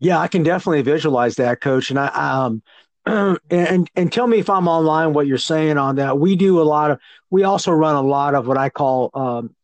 [0.00, 1.90] Yeah, I can definitely visualize that, Coach.
[1.90, 2.62] And I um,
[3.50, 6.18] and and tell me if I'm online what you're saying on that.
[6.18, 6.98] We do a lot of.
[7.30, 9.54] We also run a lot of what I call um,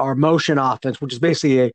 [0.00, 1.72] our motion offense, which is basically a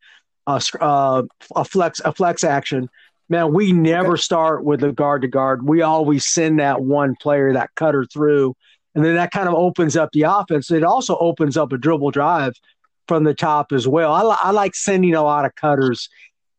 [0.47, 1.23] a, uh,
[1.55, 2.89] a flex a flex action.
[3.27, 4.21] Man, we never okay.
[4.21, 5.67] start with a guard to guard.
[5.67, 8.55] We always send that one player, that cutter through,
[8.93, 10.69] and then that kind of opens up the offense.
[10.69, 12.53] It also opens up a dribble drive
[13.07, 14.11] from the top as well.
[14.11, 16.07] I, I like sending a lot of cutters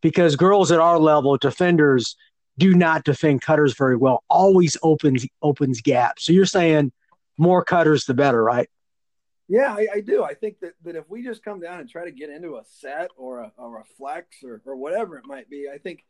[0.01, 2.17] because girls at our level, defenders,
[2.59, 4.25] do not defend cutters very well.
[4.29, 6.25] Always opens opens gaps.
[6.25, 6.91] So you're saying
[7.39, 8.69] more cutters the better, right?
[9.49, 10.25] Yeah, I, I, do.
[10.25, 12.65] I think that, that if we just come down and try to get into a
[12.65, 16.05] set or a, or a flex or, or whatever it might be, I think,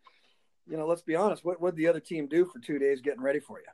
[0.66, 3.22] you know, let's be honest, what would the other team do for two days getting
[3.22, 3.66] ready for you?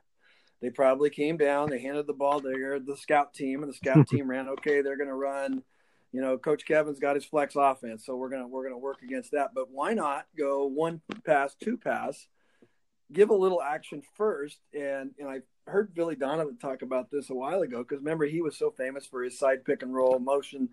[0.61, 4.07] They probably came down, they handed the ball to the scout team, and the scout
[4.09, 5.63] team ran, okay, they're going to run
[6.13, 9.31] you know, Coach Kevin's got his flex offense, so we're gonna we're gonna work against
[9.31, 9.49] that.
[9.55, 12.27] But why not go one pass, two pass,
[13.13, 14.59] give a little action first?
[14.73, 18.41] And and I heard Billy Donovan talk about this a while ago because remember he
[18.41, 20.69] was so famous for his side pick and roll motion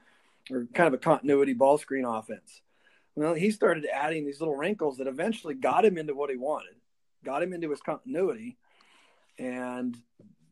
[0.50, 2.62] or kind of a continuity ball screen offense.
[3.14, 6.74] Well, he started adding these little wrinkles that eventually got him into what he wanted,
[7.24, 8.56] got him into his continuity,
[9.38, 9.96] and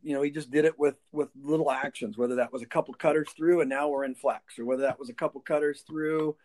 [0.03, 2.95] you know, he just did it with with little actions, whether that was a couple
[2.95, 6.37] cutters through and now we're in flex, or whether that was a couple cutters through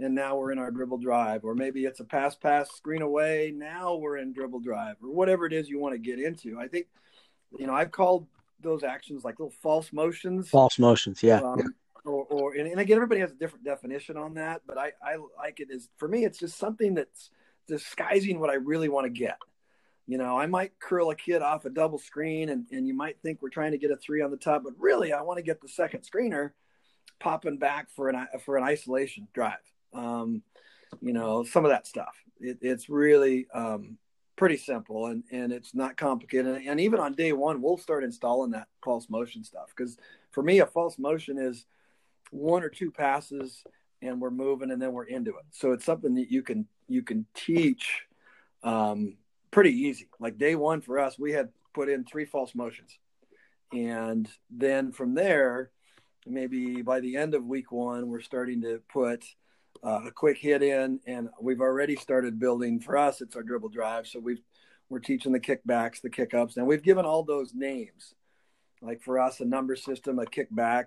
[0.00, 3.52] and now we're in our dribble drive, or maybe it's a pass pass screen away,
[3.54, 6.58] now we're in dribble drive, or whatever it is you want to get into.
[6.58, 6.86] I think,
[7.58, 8.26] you know, I've called
[8.60, 10.48] those actions like little false motions.
[10.48, 11.40] False motions, yeah.
[11.40, 11.64] Um, yeah.
[12.04, 15.16] Or, or and, and, again, everybody has a different definition on that, but I, I
[15.36, 17.30] like it is for me, it's just something that's
[17.66, 19.38] disguising what I really want to get.
[20.06, 23.20] You know, I might curl a kid off a double screen and, and you might
[23.20, 25.42] think we're trying to get a three on the top, but really I want to
[25.42, 26.52] get the second screener
[27.20, 29.58] popping back for an for an isolation drive.
[29.92, 30.42] Um,
[31.00, 32.16] you know, some of that stuff.
[32.40, 33.98] It, it's really um,
[34.36, 36.62] pretty simple and, and it's not complicated.
[36.66, 39.98] And even on day one, we'll start installing that false motion stuff because
[40.30, 41.66] for me, a false motion is
[42.30, 43.64] one or two passes
[44.00, 45.44] and we're moving and then we're into it.
[45.50, 48.02] So it's something that you can you can teach
[48.62, 49.16] um,
[49.50, 50.08] pretty easy.
[50.20, 52.96] Like day one for us, we had put in three false motions.
[53.72, 55.70] And then from there,
[56.26, 59.24] maybe by the end of week one, we're starting to put
[59.84, 62.80] uh, a quick hit in, and we've already started building.
[62.80, 64.42] For us, it's our dribble drive, so we've
[64.88, 68.14] we're teaching the kickbacks, the kickups, and we've given all those names.
[68.80, 70.86] Like for us, a number system, a kickback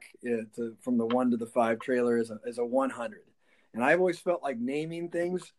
[0.81, 3.19] from the one to the five trailer is a, is a 100.
[3.73, 5.53] And I've always felt like naming things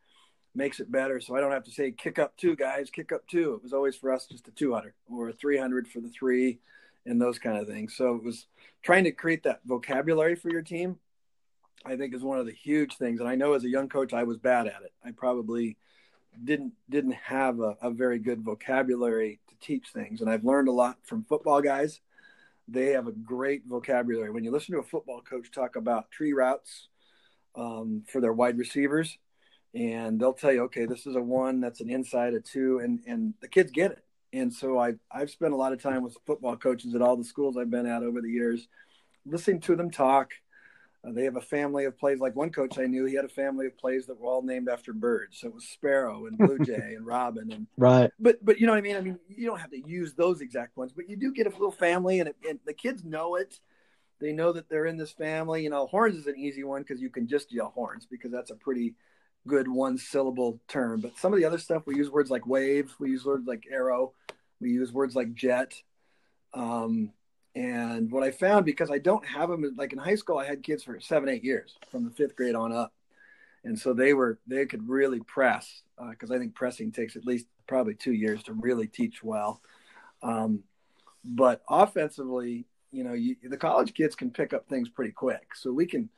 [0.55, 1.21] makes it better.
[1.21, 3.55] So I don't have to say kick up two guys, kick up two.
[3.55, 6.59] It was always for us just a 200 or a 300 for the three
[7.07, 7.95] and those kind of things.
[7.97, 8.47] So it was
[8.83, 10.99] trying to create that vocabulary for your team.
[11.85, 13.21] I think is one of the huge things.
[13.21, 14.93] And I know as a young coach, I was bad at it.
[15.05, 15.77] I probably
[16.45, 20.21] didn't didn't have a, a very good vocabulary to teach things.
[20.21, 22.01] And I've learned a lot from football guys.
[22.69, 24.31] They have a great vocabulary.
[24.31, 26.89] When you listen to a football coach talk about tree routes
[27.55, 29.19] um, for their wide receivers,
[29.75, 33.01] and they'll tell you, okay, this is a one, that's an inside, a two, and
[33.07, 34.05] and the kids get it.
[34.33, 37.25] And so I I've spent a lot of time with football coaches at all the
[37.25, 38.69] schools I've been at over the years,
[39.27, 40.31] listening to them talk.
[41.05, 42.21] Uh, they have a family of plays.
[42.21, 44.69] Like one coach I knew, he had a family of plays that were all named
[44.69, 45.39] after birds.
[45.39, 48.11] So it was sparrow and blue jay and robin and right.
[48.21, 48.97] But but you know what I mean.
[48.97, 51.51] I mean you don't have to use those exact ones, but you do get a
[51.51, 53.59] little family, and, it, and the kids know it.
[54.21, 55.65] They know that they're in this family.
[55.65, 58.51] You know, horns is an easy one because you can just yell horns because that's
[58.51, 58.95] a pretty
[59.47, 61.01] good one syllable term.
[61.01, 63.65] But some of the other stuff, we use words like wave, we use words like
[63.71, 64.13] arrow,
[64.61, 65.75] we use words like jet.
[66.55, 67.13] Um,
[67.55, 70.63] and what I found, because I don't have them, like in high school, I had
[70.63, 72.93] kids for seven, eight years from the fifth grade on up.
[73.65, 77.27] And so they were, they could really press because uh, I think pressing takes at
[77.27, 79.61] least probably two years to really teach well.
[80.23, 80.65] Um,
[81.25, 85.55] but offensively, you know, you, the college kids can pick up things pretty quick.
[85.55, 86.09] So we can,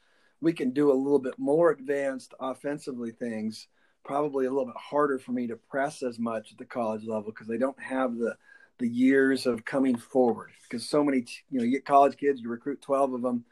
[0.40, 3.66] we can do a little bit more advanced offensively things.
[4.04, 7.30] Probably a little bit harder for me to press as much at the college level
[7.30, 8.36] because they don't have the
[8.78, 10.50] the years of coming forward.
[10.62, 13.44] Because so many you know you get college kids you recruit 12 of them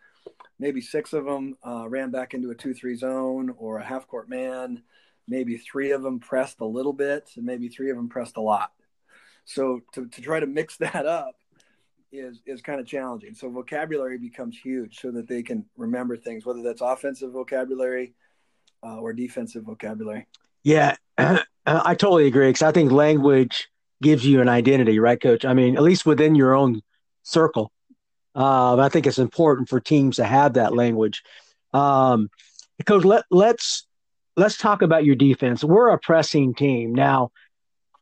[0.59, 4.29] maybe six of them uh, ran back into a 2-3 zone or a half court
[4.29, 4.83] man.
[5.27, 8.41] Maybe three of them pressed a little bit and maybe three of them pressed a
[8.41, 8.73] lot.
[9.45, 11.35] So to, to try to mix that up
[12.13, 13.35] is is kind of challenging.
[13.35, 18.15] So vocabulary becomes huge so that they can remember things whether that's offensive vocabulary
[18.85, 20.27] uh, or defensive vocabulary.
[20.63, 20.97] Yeah
[21.67, 23.69] i totally agree because i think language
[24.03, 25.45] gives you an identity, right, coach?
[25.45, 26.83] I mean, at least within your own
[27.23, 27.73] circle.
[28.35, 31.23] Uh, I think it's important for teams to have that language.
[31.73, 32.29] Um,
[32.85, 33.87] coach, let, let's
[34.37, 35.63] let's talk about your defense.
[35.63, 37.31] We're a pressing team now.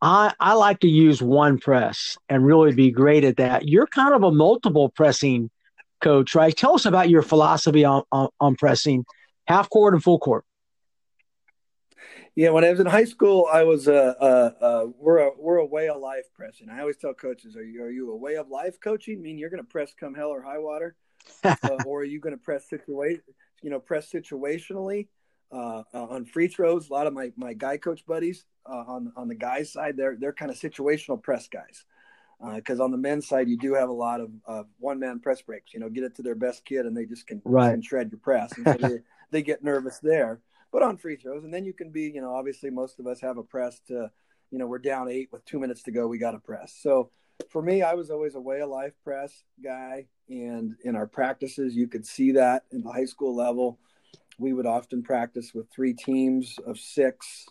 [0.03, 3.69] I, I like to use one press and really be great at that.
[3.69, 5.51] You're kind of a multiple pressing
[6.01, 6.57] coach, right?
[6.57, 9.05] Tell us about your philosophy on, on, on pressing
[9.47, 10.45] half court and full court.
[12.37, 15.31] Yeah, when I was in high school, I was a uh, uh, uh, we're a
[15.37, 18.12] we're a way of life press, and I always tell coaches, "Are you are you
[18.12, 19.20] a way of life coaching?
[19.20, 20.95] Mean you're going to press come hell or high water,
[21.45, 23.22] uh, or are you going to press situation
[23.62, 25.09] you know press situationally
[25.51, 26.89] uh, uh, on free throws?
[26.89, 30.16] A lot of my my guy coach buddies uh, on on the guys side, they're
[30.18, 31.85] they're kind of situational press guys.
[32.55, 35.74] Because on the men's side, you do have a lot of one man press breaks.
[35.74, 37.72] You know, get it to their best kid, and they just can, right.
[37.72, 38.99] can shred your press, and so they,
[39.31, 40.41] they get nervous there
[40.73, 41.45] but on free throws.
[41.45, 44.11] And then you can be, you know, obviously most of us have a press to,
[44.51, 46.07] you know, we're down eight with two minutes to go.
[46.07, 46.75] We got a press.
[46.81, 47.11] So
[47.49, 50.07] for me, I was always a way of life press guy.
[50.29, 53.79] And in our practices, you could see that in the high school level.
[54.39, 57.47] We would often practice with three teams of six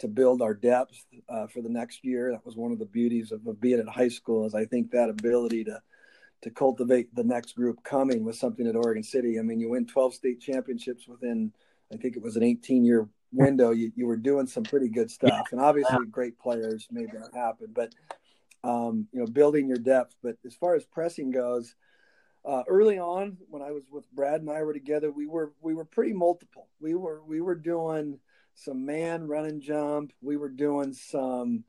[0.00, 2.30] to build our depth uh, for the next year.
[2.32, 4.90] That was one of the beauties of, of being at high school is I think
[4.90, 5.80] that ability to
[6.40, 9.40] to cultivate the next group coming was something at Oregon City.
[9.40, 11.52] I mean, you win 12 state championships within–
[11.92, 13.70] I think it was an 18 year window.
[13.70, 17.68] You, you were doing some pretty good stuff, and obviously great players made that happen.
[17.74, 17.94] But
[18.64, 20.16] um, you know, building your depth.
[20.22, 21.74] But as far as pressing goes,
[22.44, 25.74] uh, early on when I was with Brad and I were together, we were we
[25.74, 26.68] were pretty multiple.
[26.80, 28.18] We were we were doing
[28.54, 30.12] some man run and jump.
[30.20, 31.64] We were doing some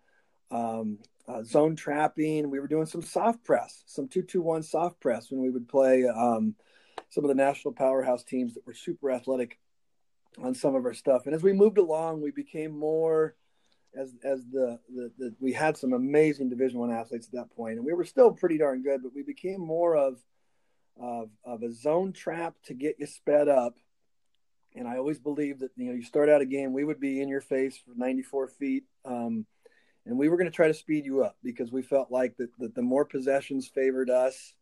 [0.51, 2.49] um, uh, zone trapping.
[2.49, 5.67] We were doing some soft press, some two two one soft press when we would
[5.67, 6.55] play um,
[7.09, 9.59] some of the national powerhouse teams that were super athletic
[10.41, 11.25] on some of our stuff.
[11.25, 13.35] And as we moved along, we became more
[13.95, 17.77] as as the, the, the we had some amazing Division One athletes at that point,
[17.77, 19.01] and we were still pretty darn good.
[19.01, 20.19] But we became more of
[20.99, 23.77] of of a zone trap to get you sped up.
[24.75, 27.21] And I always believed that you know you start out a game, we would be
[27.21, 28.83] in your face for 94 feet.
[29.03, 29.45] Um,
[30.05, 32.49] and we were going to try to speed you up because we felt like that,
[32.57, 34.53] that the more possessions favored us,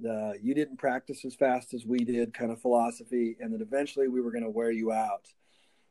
[0.00, 4.08] the you didn't practice as fast as we did kind of philosophy, and that eventually
[4.08, 5.26] we were going to wear you out.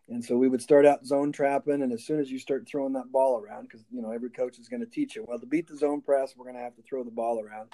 [0.10, 2.94] And so we would start out zone trapping, and as soon as you start throwing
[2.94, 5.46] that ball around, because you know every coach is going to teach you, well, to
[5.46, 7.70] beat the zone press, we're going to have to throw the ball around.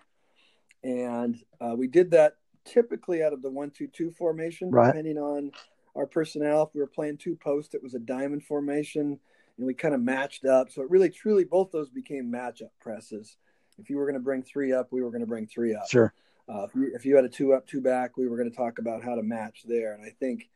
[0.84, 4.88] And uh, we did that typically out of the one-two-two formation, right.
[4.88, 5.52] depending on
[5.96, 6.64] our personnel.
[6.64, 9.20] If we were playing two post, it was a diamond formation,
[9.58, 10.72] and we kind of matched up.
[10.72, 13.38] So it really, truly, both those became matchup presses.
[13.78, 15.88] If you were going to bring three up, we were going to bring three up.
[15.88, 16.14] Sure.
[16.48, 18.56] Uh, if, you, if you had a two up, two back, we were going to
[18.56, 19.94] talk about how to match there.
[19.94, 20.50] And I think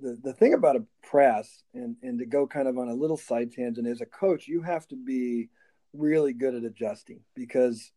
[0.00, 3.16] the, the thing about a press and, and to go kind of on a little
[3.16, 5.50] side tangent is a coach, you have to be
[5.92, 7.92] really good at adjusting because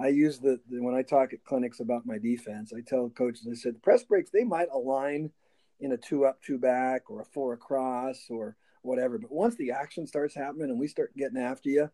[0.00, 3.48] I use the, the when I talk at clinics about my defense, I tell coaches,
[3.50, 5.30] I said, press breaks, they might align
[5.80, 9.18] in a two up, two back or a four across or whatever.
[9.18, 11.90] But once the action starts happening and we start getting after you,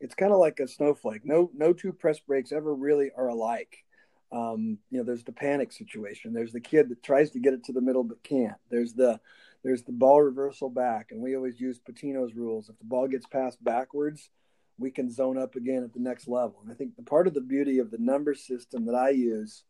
[0.00, 1.24] it's kind of like a snowflake.
[1.24, 3.84] No, no two press breaks ever really are alike.
[4.32, 6.32] Um, you know, there's the panic situation.
[6.32, 8.56] There's the kid that tries to get it to the middle but can't.
[8.70, 9.20] There's the
[9.62, 12.68] there's the ball reversal back, and we always use Pitino's rules.
[12.68, 14.30] If the ball gets passed backwards,
[14.78, 16.60] we can zone up again at the next level.
[16.62, 19.64] And I think the part of the beauty of the number system that I use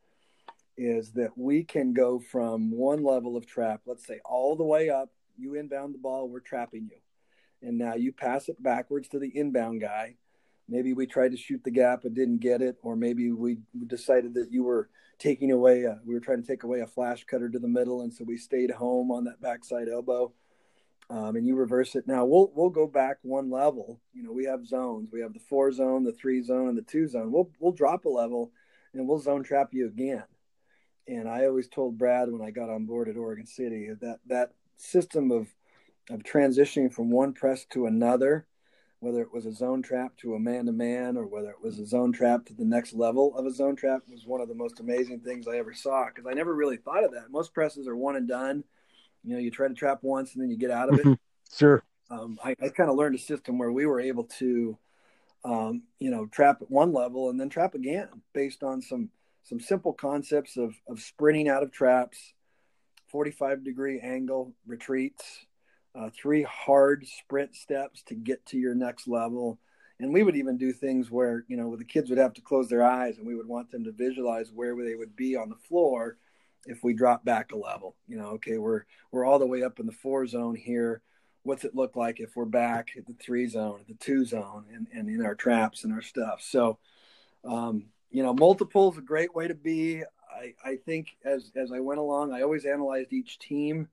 [0.76, 4.90] is that we can go from one level of trap, let's say all the way
[4.90, 5.10] up.
[5.38, 6.98] You inbound the ball, we're trapping you
[7.62, 10.16] and now you pass it backwards to the inbound guy.
[10.68, 14.34] Maybe we tried to shoot the gap and didn't get it, or maybe we decided
[14.34, 14.88] that you were
[15.18, 18.02] taking away a, we were trying to take away a flash cutter to the middle,
[18.02, 20.32] and so we stayed home on that backside elbow.
[21.08, 22.06] um, and you reverse it.
[22.06, 24.00] Now we'll we'll go back one level.
[24.12, 25.10] You know, we have zones.
[25.12, 27.30] We have the four zone, the three zone, and the two zone.
[27.30, 28.50] We'll we'll drop a level,
[28.92, 30.24] and we'll zone trap you again.
[31.08, 34.52] And I always told Brad when I got on board at Oregon City that that
[34.76, 35.48] system of
[36.10, 38.46] of transitioning from one press to another,
[39.00, 41.78] whether it was a zone trap to a man to man, or whether it was
[41.78, 44.54] a zone trap to the next level of a zone trap, was one of the
[44.54, 46.06] most amazing things I ever saw.
[46.06, 47.30] Because I never really thought of that.
[47.30, 48.64] Most presses are one and done
[49.26, 51.04] you know, you try to trap once and then you get out of it.
[51.04, 51.12] Mm-hmm.
[51.54, 51.82] Sure.
[52.10, 54.78] Um, I, I kind of learned a system where we were able to,
[55.44, 59.10] um, you know, trap at one level and then trap again based on some
[59.42, 62.34] some simple concepts of of sprinting out of traps,
[63.08, 65.46] 45 degree angle retreats,
[65.96, 69.58] uh, three hard sprint steps to get to your next level.
[69.98, 72.68] And we would even do things where, you know, the kids would have to close
[72.68, 75.56] their eyes and we would want them to visualize where they would be on the
[75.68, 76.18] floor
[76.66, 79.80] if we drop back a level you know okay we're we're all the way up
[79.80, 81.00] in the four zone here.
[81.42, 84.88] What's it look like if we're back at the three zone the two zone and,
[84.92, 86.42] and in our traps and our stuff?
[86.42, 86.78] So
[87.44, 90.02] um, you know multiple is a great way to be.
[90.30, 93.88] I, I think as as i went along i always analyzed each team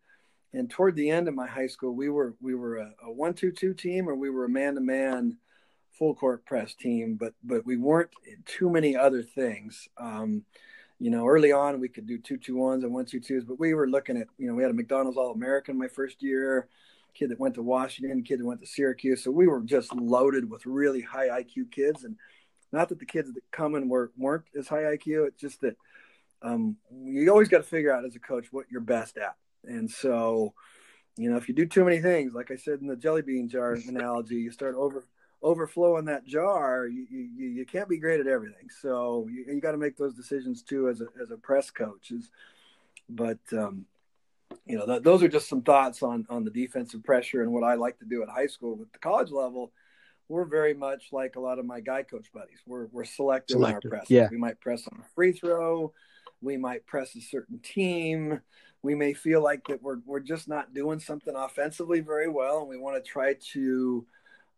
[0.53, 3.33] and toward the end of my high school we were we were a, a one
[3.33, 5.37] two two team or we were a man to man
[5.91, 8.09] full court press team but but we weren't
[8.45, 10.43] too many other things um,
[11.03, 13.59] you know, early on we could do two two ones and one two twos, but
[13.59, 16.69] we were looking at, you know, we had a McDonald's All American my first year,
[17.13, 19.21] kid that went to Washington, kid that went to Syracuse.
[19.21, 22.05] So we were just loaded with really high IQ kids.
[22.05, 22.15] And
[22.71, 25.75] not that the kids that come in were, weren't as high IQ, it's just that
[26.41, 29.35] um, you always got to figure out as a coach what you're best at.
[29.63, 30.53] And so,
[31.17, 33.49] you know, if you do too many things, like I said in the jelly bean
[33.49, 35.05] jar analogy, you start over
[35.43, 38.69] overflowing that jar, you, you, you can't be great at everything.
[38.81, 42.11] So you, you got to make those decisions too as a, as a press coach.
[42.11, 42.31] Is,
[43.09, 43.85] but, um,
[44.65, 47.63] you know, th- those are just some thoughts on, on the defensive pressure and what
[47.63, 48.77] I like to do at high school.
[48.77, 49.73] With the college level,
[50.29, 52.59] we're very much like a lot of my guy coach buddies.
[52.65, 53.91] We're, we're selective, selective.
[53.91, 54.09] in our press.
[54.09, 54.29] Yeah.
[54.31, 55.91] We might press on a free throw.
[56.41, 58.39] We might press a certain team.
[58.83, 62.59] We may feel like that we're, we're just not doing something offensively very well.
[62.59, 64.05] And we want to try to,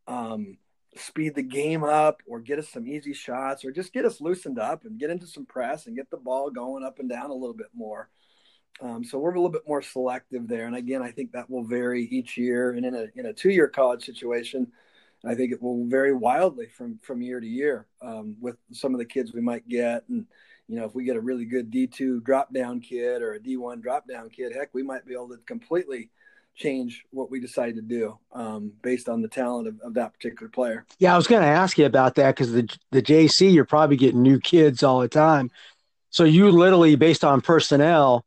[0.08, 0.58] um,
[0.98, 4.60] speed the game up or get us some easy shots or just get us loosened
[4.60, 7.34] up and get into some press and get the ball going up and down a
[7.34, 8.10] little bit more.
[8.82, 10.68] Um, so we're a little bit more selective there.
[10.68, 12.72] And again, I think that will vary each year.
[12.72, 14.72] And in a, in a two year college situation,
[15.26, 19.00] I think it will vary wildly from, from year to year um, with some of
[19.00, 20.04] the kids we might get.
[20.10, 20.26] And,
[20.68, 23.82] you know, if we get a really good D2 drop down kid or a D1
[23.82, 26.10] drop down kid, heck, we might be able to completely–
[26.56, 30.50] change what we decide to do um, based on the talent of, of, that particular
[30.50, 30.86] player.
[31.00, 33.98] Yeah, I was going to ask you about that because the the JC you're probably
[33.98, 35.52] getting new kids all the time,
[36.10, 38.26] so you literally based on personnel,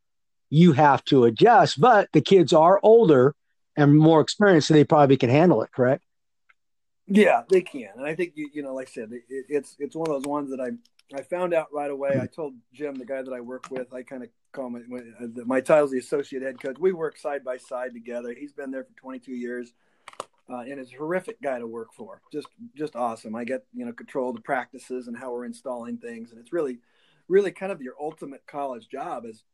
[0.51, 1.81] you have to adjust.
[1.81, 3.35] But the kids are older
[3.77, 5.73] and more experienced, so they probably can handle it.
[5.73, 6.05] Correct?
[7.07, 9.97] Yeah, they can, and I think you you know, like I said, it, it's it's
[9.97, 10.71] one of those ones that I
[11.15, 12.19] I found out right away.
[12.21, 14.81] I told Jim, the guy that I work with, I kind of call my
[15.45, 16.77] my title is the associate head coach.
[16.79, 18.35] We work side by side together.
[18.39, 19.73] He's been there for 22 years,
[20.51, 22.21] uh, and is a horrific guy to work for.
[22.33, 23.35] Just just awesome.
[23.35, 26.53] I get you know control of the practices and how we're installing things, and it's
[26.53, 26.79] really
[27.27, 29.25] really kind of your ultimate college job.
[29.25, 29.45] Is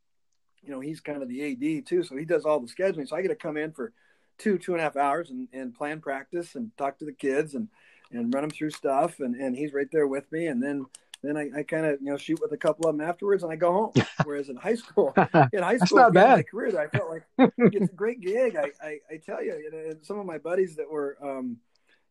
[0.63, 3.09] you know he's kind of the AD too, so he does all the scheduling.
[3.09, 3.93] So I get to come in for
[4.39, 7.55] two two and a half hours and, and plan practice and talk to the kids
[7.55, 7.69] and
[8.11, 10.87] and run them through stuff, and and he's right there with me, and then
[11.25, 13.53] then I, I kind of you know shoot with a couple of them afterwards, and
[13.53, 13.93] I go home.
[14.25, 15.13] Whereas in high school,
[15.53, 16.37] in high school, not bad.
[16.37, 17.25] my career, I felt like
[17.59, 18.57] it's a great gig.
[18.57, 21.59] I, I, I tell you, you know, some of my buddies that were, um,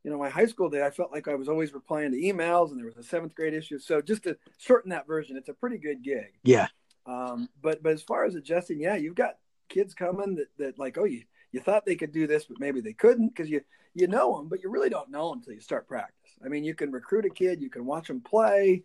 [0.03, 2.71] you know, my high school day, I felt like I was always replying to emails,
[2.71, 3.79] and there was a seventh grade issue.
[3.79, 6.33] So just to shorten that version, it's a pretty good gig.
[6.43, 6.67] Yeah.
[7.05, 9.37] Um, but but as far as adjusting, yeah, you've got
[9.69, 12.81] kids coming that, that like, oh, you you thought they could do this, but maybe
[12.81, 13.61] they couldn't because you
[13.93, 16.31] you know them, but you really don't know them until you start practice.
[16.43, 18.83] I mean, you can recruit a kid, you can watch them play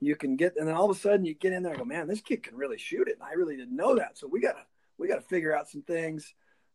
[0.00, 1.84] you can get, and then all of a sudden you get in there and go,
[1.84, 3.18] man, this kid can really shoot it.
[3.20, 4.18] And I really didn't know that.
[4.18, 4.64] So we gotta,
[4.98, 6.34] we gotta figure out some things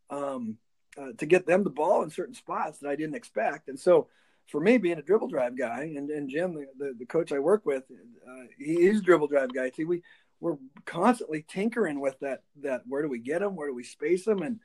[0.10, 0.58] um,
[0.98, 3.70] uh, to get them the ball in certain spots that I didn't expect.
[3.70, 4.08] And so
[4.48, 7.40] for me, being a dribble drive guy, and, and Jim, the, the, the coach I
[7.40, 9.88] work with, uh, he's a dribble drive guy too.
[9.88, 10.04] We
[10.42, 12.44] we're constantly tinkering with that.
[12.62, 13.56] That where do we get them?
[13.56, 14.42] Where do we space them?
[14.42, 14.60] And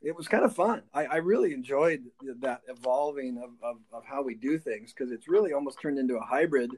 [0.00, 0.82] it was kind of fun.
[0.94, 2.04] I, I really enjoyed
[2.40, 6.16] that evolving of, of, of how we do things because it's really almost turned into
[6.16, 6.70] a hybrid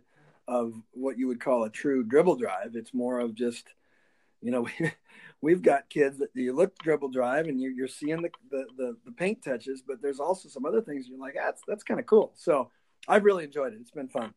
[0.48, 2.74] of what you would call a true dribble drive.
[2.74, 3.68] It's more of just,
[4.40, 4.66] you know,
[5.42, 8.66] we, have got kids that you look dribble drive and you're, you're seeing the, the,
[8.76, 11.84] the, the, paint touches, but there's also some other things you're like, ah, that's, that's
[11.84, 12.32] kind of cool.
[12.34, 12.70] So
[13.06, 13.78] I've really enjoyed it.
[13.80, 14.32] It's been fun.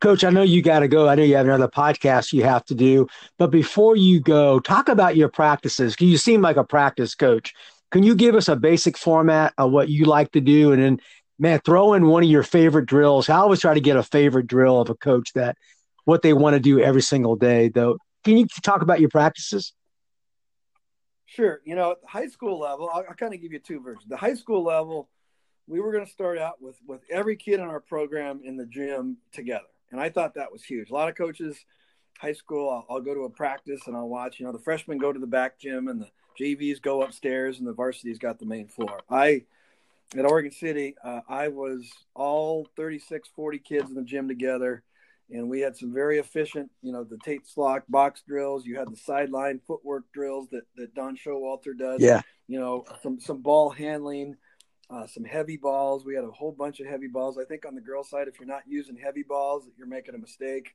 [0.00, 1.08] Coach, I know you got to go.
[1.08, 3.08] I know you have another podcast you have to do.
[3.38, 5.96] But before you go, talk about your practices.
[5.98, 7.54] You seem like a practice coach.
[7.90, 11.00] can you give us a basic format of what you like to do, and then
[11.38, 13.28] man, throw in one of your favorite drills.
[13.28, 15.56] I always try to get a favorite drill of a coach that
[16.04, 17.68] what they want to do every single day.
[17.68, 19.72] Though, can you talk about your practices?
[21.26, 21.60] Sure.
[21.64, 24.06] You know, at the high school level, I'll, I'll kind of give you two versions.
[24.08, 25.08] The high school level,
[25.66, 28.66] we were going to start out with with every kid in our program in the
[28.66, 30.90] gym together, and I thought that was huge.
[30.90, 31.56] A lot of coaches,
[32.18, 34.38] high school, I'll, I'll go to a practice and I'll watch.
[34.38, 36.08] You know, the freshmen go to the back gym and the
[36.38, 39.00] JVs go upstairs, and the varsity's got the main floor.
[39.10, 39.44] I
[40.16, 44.84] at Oregon City, uh, I was all 36, 40 kids in the gym together
[45.30, 48.66] and we had some very efficient, you know, the Tate Slock box drills.
[48.66, 52.00] You had the sideline footwork drills that that Don Showalter does.
[52.00, 52.20] Yeah.
[52.46, 54.36] You know, some some ball handling,
[54.90, 56.04] uh, some heavy balls.
[56.04, 57.38] We had a whole bunch of heavy balls.
[57.38, 60.18] I think on the girl side, if you're not using heavy balls, you're making a
[60.18, 60.72] mistake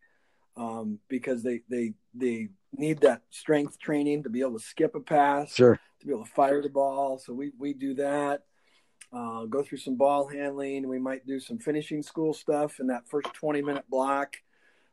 [0.57, 4.99] um, because they they they need that strength training to be able to skip a
[4.99, 7.19] pass, sure, to be able to fire the ball.
[7.19, 8.43] So we we do that.
[9.12, 10.88] Uh, go through some ball handling.
[10.88, 14.36] We might do some finishing school stuff in that first 20 minute block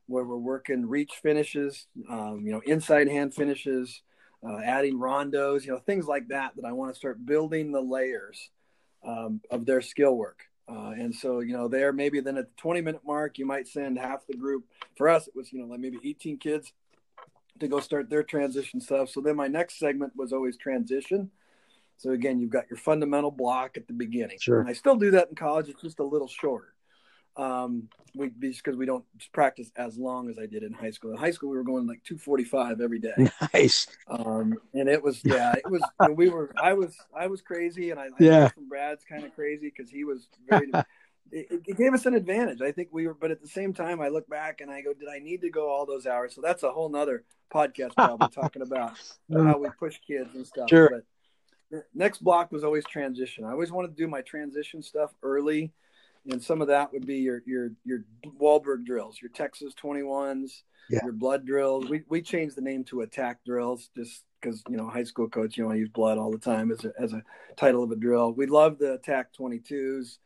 [0.06, 4.02] where we're working reach finishes, um, you know, inside hand finishes,
[4.46, 7.80] uh, adding rondos, you know, things like that, that I want to start building the
[7.80, 8.50] layers
[9.04, 10.44] um, of their skill work.
[10.68, 13.68] Uh, and so, you know, there maybe then at the 20 minute mark, you might
[13.68, 14.64] send half the group.
[14.96, 16.72] For us, it was, you know, like maybe 18 kids
[17.60, 19.10] to go start their transition stuff.
[19.10, 21.30] So then my next segment was always transition.
[21.98, 24.38] So again, you've got your fundamental block at the beginning.
[24.40, 24.60] Sure.
[24.60, 25.68] And I still do that in college.
[25.68, 26.74] It's just a little shorter
[27.36, 31.12] um, we just because we don't practice as long as I did in high school.
[31.12, 33.12] In high school, we were going like 245 every day.
[33.52, 33.86] Nice.
[34.08, 35.82] Um, and it was yeah, it was
[36.14, 38.48] we were I was I was crazy, and I, I yeah.
[38.48, 40.70] from Brad's kind of crazy because he was very.
[41.32, 42.62] it, it gave us an advantage.
[42.62, 44.92] I think we were, but at the same time, I look back and I go,
[44.94, 46.34] did I need to go all those hours?
[46.34, 48.92] So that's a whole nother podcast probably talking about
[49.32, 50.70] how we push kids and stuff.
[50.70, 50.88] Sure.
[50.90, 51.04] But
[51.94, 53.44] next block was always transition.
[53.44, 55.72] I always wanted to do my transition stuff early
[56.30, 58.04] and some of that would be your your your
[58.40, 61.00] Walberg drills, your Texas 21s, yeah.
[61.04, 61.88] your blood drills.
[61.88, 65.56] We we changed the name to attack drills just because you know high school coach
[65.56, 67.22] you want to use blood all the time as a as a
[67.56, 68.32] title of a drill.
[68.32, 70.18] We love the attack 22s.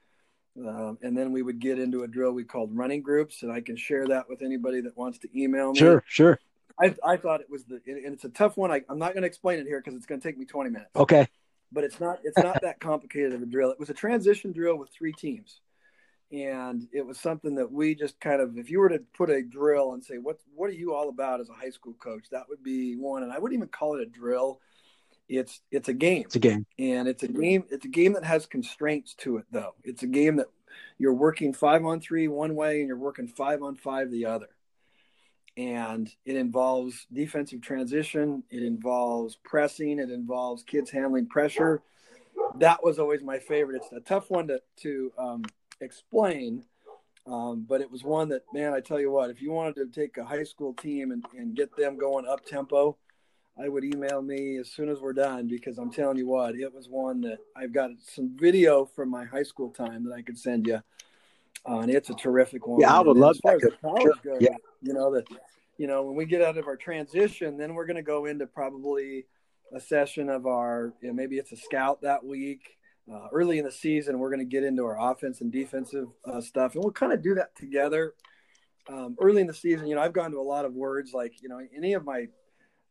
[0.58, 3.60] Um, and then we would get into a drill we called running groups, and I
[3.60, 5.78] can share that with anybody that wants to email me.
[5.78, 6.40] Sure, sure.
[6.80, 8.70] I, I thought it was the, and it's a tough one.
[8.70, 10.70] I, I'm not going to explain it here because it's going to take me 20
[10.70, 10.90] minutes.
[10.96, 11.28] Okay.
[11.72, 13.70] But it's not, it's not that complicated of a drill.
[13.70, 15.60] It was a transition drill with three teams
[16.32, 19.42] and it was something that we just kind of if you were to put a
[19.42, 22.48] drill and say what what are you all about as a high school coach that
[22.48, 24.60] would be one and i wouldn't even call it a drill
[25.28, 28.24] it's it's a game it's a game and it's a game it's a game that
[28.24, 30.46] has constraints to it though it's a game that
[30.98, 34.48] you're working five on three one way and you're working five on five the other
[35.56, 41.82] and it involves defensive transition it involves pressing it involves kids handling pressure
[42.58, 45.42] that was always my favorite it's a tough one to to um,
[45.80, 46.64] explain.
[47.26, 49.86] Um, but it was one that, man, I tell you what, if you wanted to
[49.86, 52.96] take a high school team and, and get them going up tempo,
[53.58, 56.72] I would email me as soon as we're done because I'm telling you what, it
[56.72, 60.38] was one that I've got some video from my high school time that I could
[60.38, 60.80] send you.
[61.68, 62.80] Uh, and it's a terrific one.
[62.80, 63.66] Yeah, I would and love as far that.
[63.66, 64.32] as the college Sure.
[64.34, 64.56] goes, Yeah.
[64.80, 65.26] you know, that,
[65.76, 68.46] you know, when we get out of our transition, then we're going to go into
[68.46, 69.26] probably
[69.72, 72.76] a session of our, you know, maybe it's a scout that week
[73.12, 76.40] uh, early in the season, we're going to get into our offense and defensive uh,
[76.40, 78.14] stuff, and we'll kind of do that together.
[78.88, 81.42] Um, early in the season, you know, I've gone to a lot of words like,
[81.42, 82.28] you know, any of my,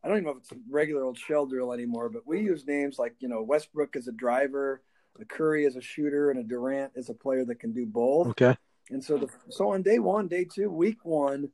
[0.04, 2.66] I don't even know if it's a regular old shell drill anymore, but we use
[2.68, 4.82] names like, you know, Westbrook as a driver,
[5.22, 8.28] a Curry as a shooter, and a Durant as a player that can do both.
[8.30, 8.56] Okay.
[8.90, 11.50] And so, the, so on day one, day two, week one,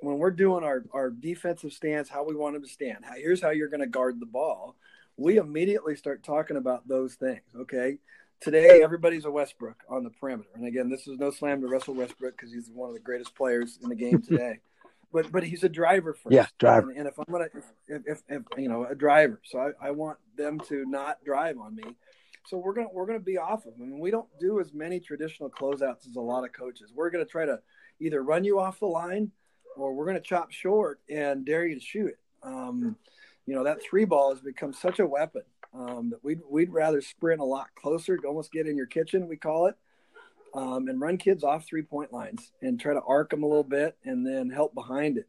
[0.00, 3.42] when we're doing our, our defensive stance, how we want them to stand, how, here's
[3.42, 4.76] how you're going to guard the ball
[5.18, 7.42] we immediately start talking about those things.
[7.54, 7.98] Okay.
[8.40, 10.48] Today, everybody's a Westbrook on the perimeter.
[10.54, 13.34] And again, this is no slam to Russell Westbrook because he's one of the greatest
[13.34, 14.60] players in the game today.
[15.12, 16.32] but but he's a driver first.
[16.32, 16.90] Yeah, driver.
[16.90, 17.48] And, and if I'm gonna,
[17.88, 21.58] if, if, if, you know, a driver, so I, I want them to not drive
[21.58, 21.82] on me.
[22.48, 23.82] So we're gonna we're gonna be off of them.
[23.82, 26.90] I mean, we don't do as many traditional closeouts as a lot of coaches.
[26.94, 27.60] We're gonna try to
[28.00, 29.30] either run you off the line,
[29.76, 32.18] or we're gonna chop short and dare you to shoot it.
[32.42, 32.96] Um,
[33.44, 35.42] you know that three ball has become such a weapon
[35.74, 39.36] um, that we'd we'd rather sprint a lot closer, almost get in your kitchen, we
[39.36, 39.76] call it,
[40.54, 43.62] um, and run kids off three point lines and try to arc them a little
[43.62, 45.28] bit and then help behind it.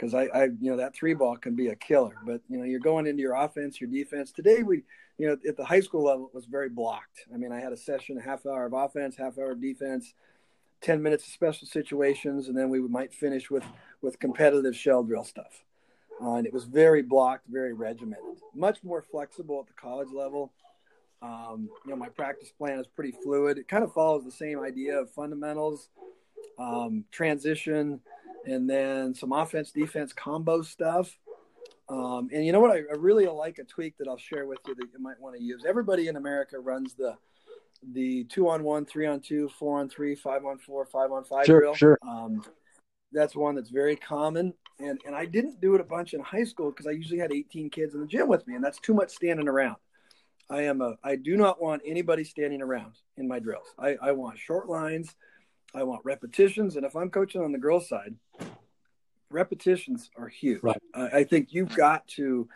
[0.00, 2.14] Because I, I, you know, that three ball can be a killer.
[2.24, 4.32] But you know, you're going into your offense, your defense.
[4.32, 4.82] Today we,
[5.18, 7.26] you know, at the high school level, it was very blocked.
[7.34, 10.14] I mean, I had a session, a half hour of offense, half hour of defense.
[10.82, 13.64] 10 minutes of special situations and then we might finish with
[14.00, 15.62] with competitive shell drill stuff
[16.22, 18.40] uh, and it was very blocked, very regimented.
[18.54, 20.52] Much more flexible at the college level.
[21.22, 23.58] Um, you know, my practice plan is pretty fluid.
[23.58, 25.88] It kind of follows the same idea of fundamentals,
[26.58, 28.00] um, transition,
[28.44, 31.16] and then some offense defense combo stuff.
[31.88, 32.70] Um, and you know what?
[32.70, 35.36] I, I, really like a tweak that I'll share with you that you might want
[35.36, 35.64] to use.
[35.66, 37.16] Everybody in America runs the
[37.92, 41.24] the two on one, three on two, four on three, five on four, five on
[41.24, 41.74] five sure, drill.
[41.74, 41.98] Sure.
[42.06, 42.44] Um,
[43.12, 44.54] that's one that's very common.
[44.78, 47.32] And and I didn't do it a bunch in high school because I usually had
[47.32, 49.76] 18 kids in the gym with me, and that's too much standing around.
[50.48, 53.66] I am a I do not want anybody standing around in my drills.
[53.78, 55.14] I, I want short lines,
[55.74, 58.14] I want repetitions, and if I'm coaching on the girls' side,
[59.30, 60.62] repetitions are huge.
[60.62, 60.82] Right.
[60.94, 62.48] I think you've got to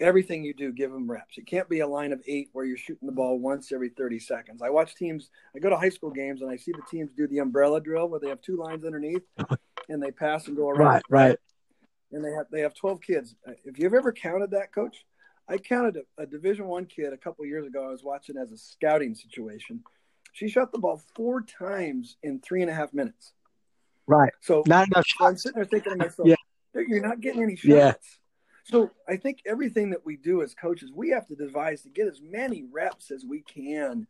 [0.00, 1.38] everything you do give them reps.
[1.38, 4.18] It can't be a line of eight where you're shooting the ball once every 30
[4.18, 4.62] seconds.
[4.62, 5.30] I watch teams.
[5.54, 8.08] I go to high school games and I see the teams do the umbrella drill
[8.08, 9.22] where they have two lines underneath
[9.88, 11.02] and they pass and go around.
[11.08, 11.38] Right, right.
[12.10, 13.34] And they have they have 12 kids.
[13.64, 15.04] If you've ever counted that, coach,
[15.48, 17.86] I counted a, a Division One kid a couple years ago.
[17.86, 19.82] I was watching as a scouting situation.
[20.32, 23.32] She shot the ball four times in three and a half minutes.
[24.06, 24.32] Right.
[24.40, 25.30] So not enough shots.
[25.30, 26.36] I'm sitting there thinking to myself, yeah.
[26.74, 27.68] you're not getting any shots.
[27.68, 27.92] Yeah.
[28.64, 32.06] So I think everything that we do as coaches, we have to devise to get
[32.06, 34.06] as many reps as we can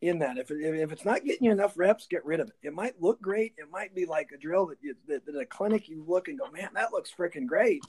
[0.00, 0.38] in that.
[0.38, 2.54] If, if it's not getting you enough reps, get rid of it.
[2.62, 3.54] It might look great.
[3.58, 6.38] It might be like a drill that, you, that, that a clinic you look and
[6.38, 7.82] go, man, that looks freaking great.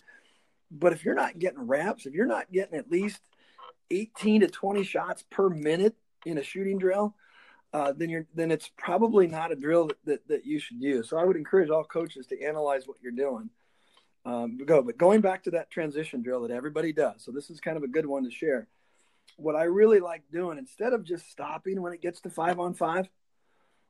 [0.70, 3.22] But if you're not getting reps, if you're not getting at least
[3.90, 5.96] 18 to 20 shots per minute
[6.26, 7.16] in a shooting drill,
[7.74, 11.10] uh, then you're then it's probably not a drill that, that, that, you should use.
[11.10, 13.50] So I would encourage all coaches to analyze what you're doing.
[14.26, 17.24] Um, go, but going back to that transition drill that everybody does.
[17.24, 18.68] So this is kind of a good one to share.
[19.38, 22.74] What I really like doing instead of just stopping when it gets to five on
[22.76, 23.10] five,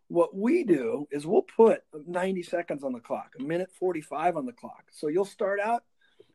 [0.07, 4.45] what we do is we'll put 90 seconds on the clock, a minute 45 on
[4.45, 4.85] the clock.
[4.91, 5.83] So you'll start out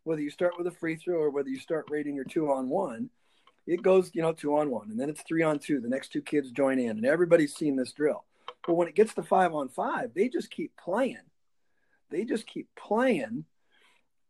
[0.05, 2.69] whether you start with a free throw or whether you start rating your two on
[2.69, 3.11] one
[3.69, 5.81] it goes, you know, two on one, and then it's three on two.
[5.81, 8.25] The next two kids join in, and everybody's seen this drill.
[8.67, 11.19] But when it gets to five on five, they just keep playing.
[12.11, 13.45] They just keep playing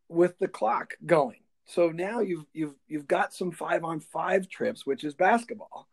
[0.09, 1.39] with the clock going.
[1.67, 5.89] So now you've you've you've got some five on five trips, which is basketball,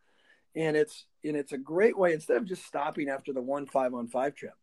[0.56, 3.94] and it's and it's a great way instead of just stopping after the one five
[3.94, 4.54] on five trip.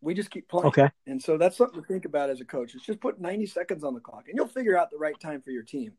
[0.00, 0.66] We just keep playing.
[0.66, 0.90] Okay.
[1.06, 2.74] And so that's something to think about as a coach.
[2.74, 5.40] It's just put 90 seconds on the clock, and you'll figure out the right time
[5.40, 5.92] for your team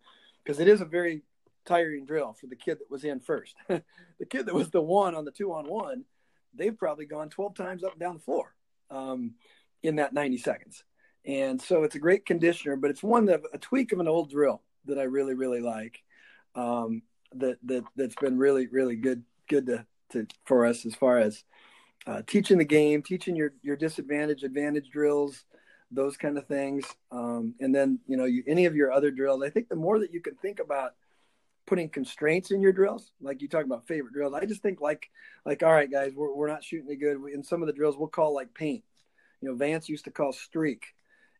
[0.43, 1.23] because it is a very
[1.65, 3.55] tiring drill for the kid that was in first.
[3.67, 6.05] the kid that was the one on the two on one,
[6.53, 8.53] they've probably gone 12 times up and down the floor
[8.89, 9.33] um,
[9.83, 10.83] in that 90 seconds.
[11.25, 14.29] And so it's a great conditioner, but it's one that a tweak of an old
[14.29, 16.03] drill that I really, really like.
[16.53, 17.01] Um,
[17.33, 21.43] that, that, that's been really, really good, good to, to, for us as far as
[22.07, 25.43] uh, teaching the game, teaching your, your disadvantage, advantage drills,
[25.91, 26.85] those kind of things.
[27.11, 29.99] Um, and then, you know, you, any of your other drills, I think the more
[29.99, 30.93] that you can think about
[31.65, 33.11] putting constraints in your drills?
[33.21, 34.33] Like you talk about favorite drills.
[34.33, 35.09] I just think like
[35.45, 37.17] like all right guys we're, we're not shooting it good.
[37.33, 38.83] In some of the drills we'll call like paint.
[39.41, 40.85] You know vance used to call streak.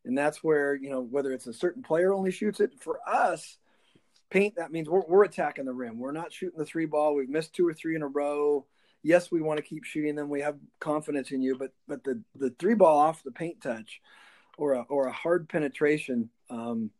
[0.04, 2.72] And that's where you know whether it's a certain player only shoots it.
[2.80, 3.58] For us
[4.28, 5.98] paint that means we're, we're attacking the rim.
[5.98, 7.14] We're not shooting the three ball.
[7.14, 8.66] We've missed two or three in a row.
[9.02, 10.28] Yes we want to keep shooting them.
[10.28, 11.56] We have confidence in you.
[11.56, 14.00] But but the the three ball off the paint touch
[14.56, 16.90] or a, or a hard penetration um,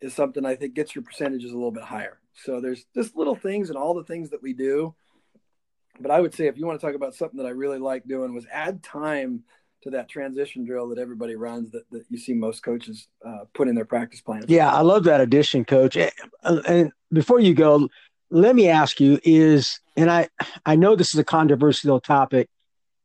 [0.00, 3.36] is something i think gets your percentages a little bit higher so there's just little
[3.36, 4.94] things and all the things that we do.
[6.00, 8.04] But I would say if you want to talk about something that I really like
[8.04, 9.44] doing was add time
[9.82, 13.68] to that transition drill that everybody runs that, that you see most coaches uh, put
[13.68, 14.46] in their practice plans.
[14.48, 15.98] Yeah, I love that addition, coach.
[16.44, 17.88] And before you go,
[18.30, 20.28] let me ask you is, and I,
[20.64, 22.48] I know this is a controversial topic.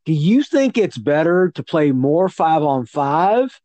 [0.05, 3.59] Do you think it's better to play more five on five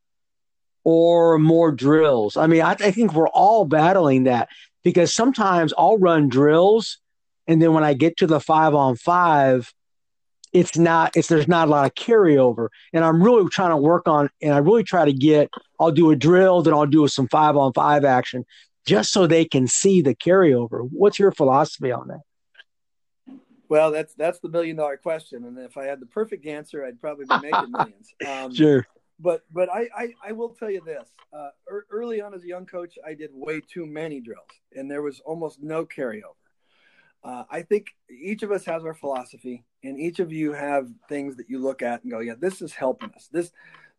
[0.83, 2.37] or more drills?
[2.37, 4.49] I mean, I, I think we're all battling that
[4.83, 6.99] because sometimes I'll run drills
[7.47, 9.72] and then when I get to the five on five,
[10.53, 12.68] it's not it's there's not a lot of carryover.
[12.93, 16.11] And I'm really trying to work on and I really try to get I'll do
[16.11, 18.45] a drill, then I'll do some five on five action
[18.87, 20.89] just so they can see the carryover.
[20.91, 22.20] What's your philosophy on that?
[23.68, 27.01] Well, that's that's the million dollar question, and if I had the perfect answer, I'd
[27.01, 28.14] probably be making millions.
[28.28, 28.87] Um, sure
[29.23, 31.51] but but I, I, I will tell you this uh,
[31.91, 35.20] early on as a young coach i did way too many drills and there was
[35.20, 36.35] almost no carryover.
[37.25, 41.37] Uh, i think each of us has our philosophy and each of you have things
[41.37, 43.29] that you look at and go yeah this is helping us.
[43.33, 43.53] This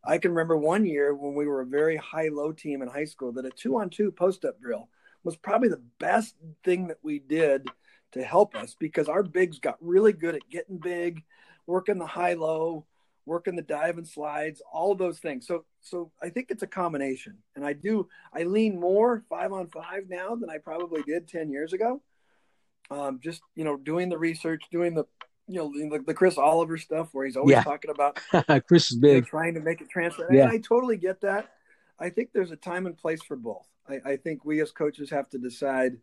[0.04, 3.06] i can remember one year when we were a very high low team in high
[3.06, 4.90] school that a two on two post up drill
[5.24, 7.66] was probably the best thing that we did
[8.12, 11.24] to help us because our bigs got really good at getting big
[11.66, 12.86] working the high low
[13.26, 15.48] working the dive and slides, all of those things.
[15.48, 17.38] So so I think it's a combination.
[17.56, 21.50] And I do I lean more five on five now than I probably did ten
[21.50, 22.02] years ago.
[22.92, 25.06] Um, just you know, doing the research, doing the
[25.48, 27.64] you know the, the Chris Oliver stuff where he's always Yeah.
[27.64, 28.20] talking about
[28.68, 29.26] Chris is big.
[29.26, 30.28] trying to make it transfer.
[30.32, 30.44] Yeah.
[30.44, 31.50] And I totally get that.
[32.00, 33.68] I think there's a time and place for both.
[33.88, 35.98] I, I think we as coaches have to decide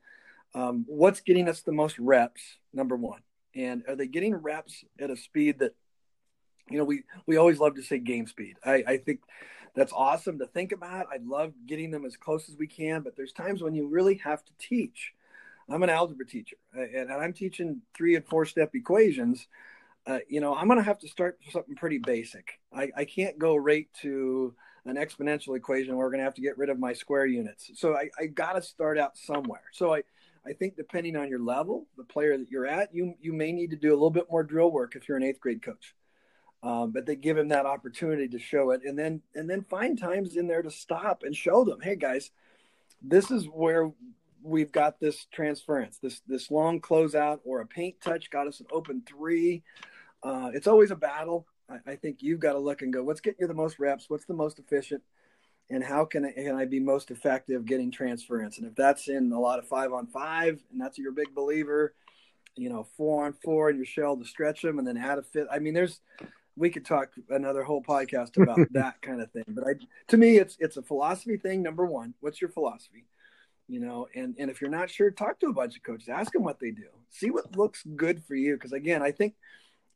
[0.55, 2.43] um, what's getting us the most reps,
[2.73, 3.21] number one,
[3.55, 5.75] and are they getting reps at a speed that,
[6.71, 8.57] you know, we we always love to say game speed.
[8.64, 9.21] I, I think
[9.75, 11.07] that's awesome to think about.
[11.12, 14.16] I love getting them as close as we can, but there's times when you really
[14.16, 15.12] have to teach.
[15.68, 19.47] I'm an algebra teacher, and, and I'm teaching three and four step equations
[20.07, 22.59] uh, you know, I'm going to have to start something pretty basic.
[22.73, 24.55] I, I can't go right to
[24.87, 25.97] an exponential equation.
[25.97, 27.71] We're going to have to get rid of my square units.
[27.75, 29.62] So I, I got to start out somewhere.
[29.73, 30.03] So I,
[30.47, 33.71] I think depending on your level, the player that you're at, you you may need
[33.71, 35.95] to do a little bit more drill work if you're an eighth grade coach.
[36.63, 39.99] Um, but they give him that opportunity to show it, and then and then find
[39.99, 42.31] times in there to stop and show them, hey guys,
[43.01, 43.91] this is where
[44.43, 48.67] we've got this transference, this this long closeout or a paint touch got us an
[48.71, 49.63] open three.
[50.23, 51.47] Uh, it's always a battle.
[51.71, 54.11] I, I think you've got to look and go, what's getting you the most reps?
[54.11, 55.03] What's the most efficient?
[55.71, 58.59] And how can I, can I be most effective getting transference?
[58.59, 61.95] And if that's in a lot of five on five, and that's your big believer,
[62.57, 65.23] you know, four on four, and your shell to stretch them, and then add a
[65.23, 65.47] fit.
[65.51, 66.01] I mean, there's
[66.57, 69.44] we could talk another whole podcast about that kind of thing.
[69.48, 69.72] But I,
[70.09, 71.62] to me, it's it's a philosophy thing.
[71.62, 73.07] Number one, what's your philosophy?
[73.68, 76.32] You know, and and if you're not sure, talk to a bunch of coaches, ask
[76.32, 78.55] them what they do, see what looks good for you.
[78.55, 79.34] Because again, I think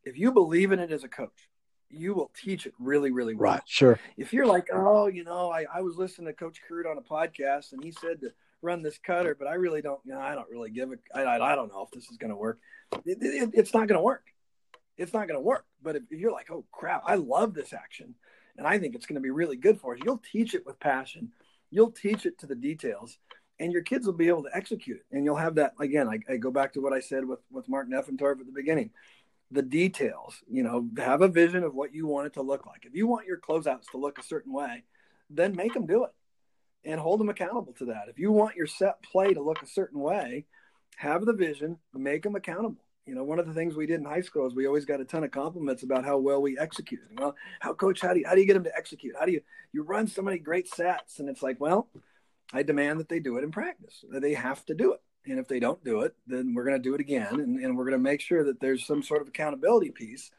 [0.05, 1.49] if you believe in it as a coach,
[1.91, 3.55] you will teach it really, really well.
[3.55, 3.63] Right.
[3.67, 3.99] Sure.
[4.17, 7.03] If you're like, oh, you know, I, I was listening to Coach Kurt on a
[7.03, 8.33] podcast and he said to
[8.63, 11.23] run this cutter, but I really don't, you know, I don't really give a, I,
[11.23, 12.59] I, I don't know if this is going to work.
[13.05, 14.25] It, it, it's not going to work.
[14.97, 15.67] It's not going to work.
[15.83, 18.15] But if, you're like, oh crap, I love this action
[18.57, 20.79] and I think it's going to be really good for us, you'll teach it with
[20.79, 21.33] passion.
[21.71, 23.19] You'll teach it to the details
[23.59, 25.17] and your kids will be able to execute it.
[25.17, 27.69] And you'll have that, again, I, I go back to what I said with, with
[27.69, 28.91] Mark Neffentorp at the beginning
[29.51, 32.85] the details you know have a vision of what you want it to look like
[32.85, 34.83] if you want your closeouts to look a certain way
[35.31, 36.11] then make them do it
[36.85, 39.67] and hold them accountable to that if you want your set play to look a
[39.67, 40.45] certain way
[40.97, 44.07] have the vision make them accountable you know one of the things we did in
[44.07, 47.07] high school is we always got a ton of compliments about how well we executed
[47.19, 49.33] well how coach how do you how do you get them to execute how do
[49.33, 49.41] you
[49.73, 51.89] you run so many great sets and it's like well
[52.53, 55.49] i demand that they do it in practice they have to do it and if
[55.49, 57.41] they don't do it, then we're going to do it again.
[57.41, 60.31] And, and we're going to make sure that there's some sort of accountability piece,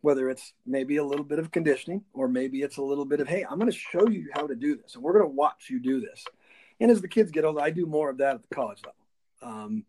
[0.00, 3.28] whether it's maybe a little bit of conditioning or maybe it's a little bit of,
[3.28, 4.94] hey, I'm going to show you how to do this.
[4.94, 6.24] And we're going to watch you do this.
[6.80, 8.94] And as the kids get older, I do more of that at the college level.
[9.42, 9.84] Um,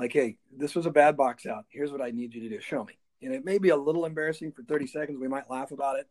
[0.00, 1.64] like, hey, this was a bad box out.
[1.68, 2.60] Here's what I need you to do.
[2.60, 2.94] Show me.
[3.22, 5.18] And it may be a little embarrassing for 30 seconds.
[5.18, 6.08] We might laugh about it,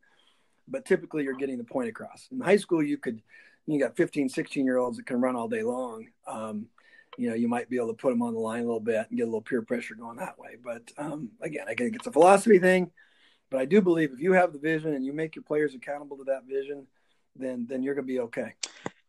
[0.67, 2.27] but typically you're getting the point across.
[2.31, 3.21] In high school, you could,
[3.65, 6.05] you got 15, 16 year olds that can run all day long.
[6.27, 6.67] Um,
[7.17, 9.07] you know, you might be able to put them on the line a little bit
[9.09, 10.55] and get a little peer pressure going that way.
[10.63, 12.91] But um, again, I think it's a philosophy thing.
[13.49, 16.17] But I do believe if you have the vision and you make your players accountable
[16.17, 16.85] to that vision,
[17.35, 18.53] then then you're going to be okay.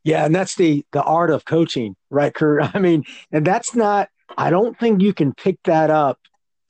[0.03, 2.62] Yeah, and that's the the art of coaching, right, Kurt?
[2.74, 4.09] I mean, and that's not.
[4.37, 6.18] I don't think you can pick that up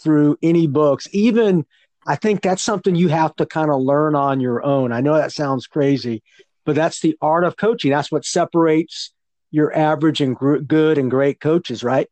[0.02, 1.08] through any books.
[1.12, 1.66] Even
[2.06, 4.92] I think that's something you have to kind of learn on your own.
[4.92, 6.22] I know that sounds crazy,
[6.64, 7.90] but that's the art of coaching.
[7.90, 9.12] That's what separates
[9.50, 12.08] your average and gr- good and great coaches, right?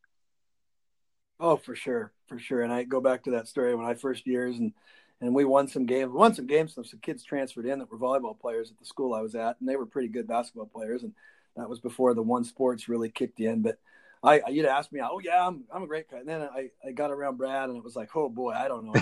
[1.41, 2.63] Oh, for sure, for sure.
[2.63, 4.73] And I go back to that story when I first years and
[5.21, 6.13] and we won some games.
[6.13, 6.75] We won some games.
[6.75, 9.57] Some, some kids transferred in that were volleyball players at the school I was at,
[9.59, 11.03] and they were pretty good basketball players.
[11.03, 11.13] And
[11.57, 13.63] that was before the one sports really kicked in.
[13.63, 13.79] But
[14.23, 16.19] I, you'd ask me, oh yeah, I'm I'm a great guy.
[16.19, 18.85] And then I I got around Brad, and it was like, oh boy, I don't
[18.85, 18.95] know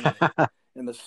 [0.76, 0.98] and the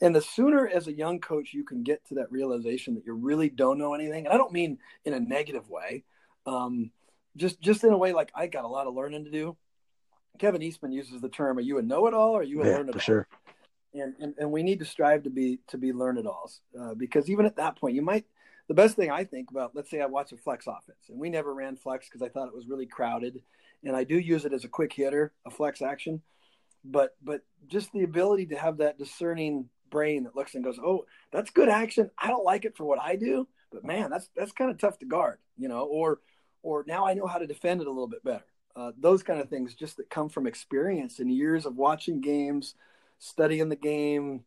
[0.00, 3.14] and the sooner as a young coach you can get to that realization that you
[3.14, 6.04] really don't know anything, and I don't mean in a negative way,
[6.44, 6.90] um,
[7.36, 9.56] just just in a way like I got a lot of learning to do.
[10.38, 12.92] Kevin Eastman uses the term, "Are you a know-it-all or are you a Yeah, learn-it-all?"
[12.92, 13.28] for sure.
[13.94, 16.94] and, and and we need to strive to be to be learn it alls uh,
[16.94, 18.26] because even at that point you might
[18.68, 21.30] the best thing i think about let's say i watch a flex offense and we
[21.30, 23.42] never ran flex because i thought it was really crowded
[23.84, 26.22] and i do use it as a quick hitter a flex action
[26.84, 31.04] but but just the ability to have that discerning brain that looks and goes oh
[31.32, 34.52] that's good action i don't like it for what i do but man that's that's
[34.52, 36.20] kind of tough to guard you know or
[36.62, 38.44] or now i know how to defend it a little bit better
[38.74, 42.74] uh, those kind of things just that come from experience and years of watching games
[43.18, 44.44] studying the game.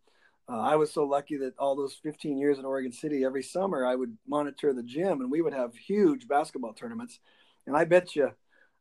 [0.49, 3.85] Uh, I was so lucky that all those 15 years in Oregon City, every summer
[3.85, 7.19] I would monitor the gym and we would have huge basketball tournaments.
[7.67, 8.31] And I bet you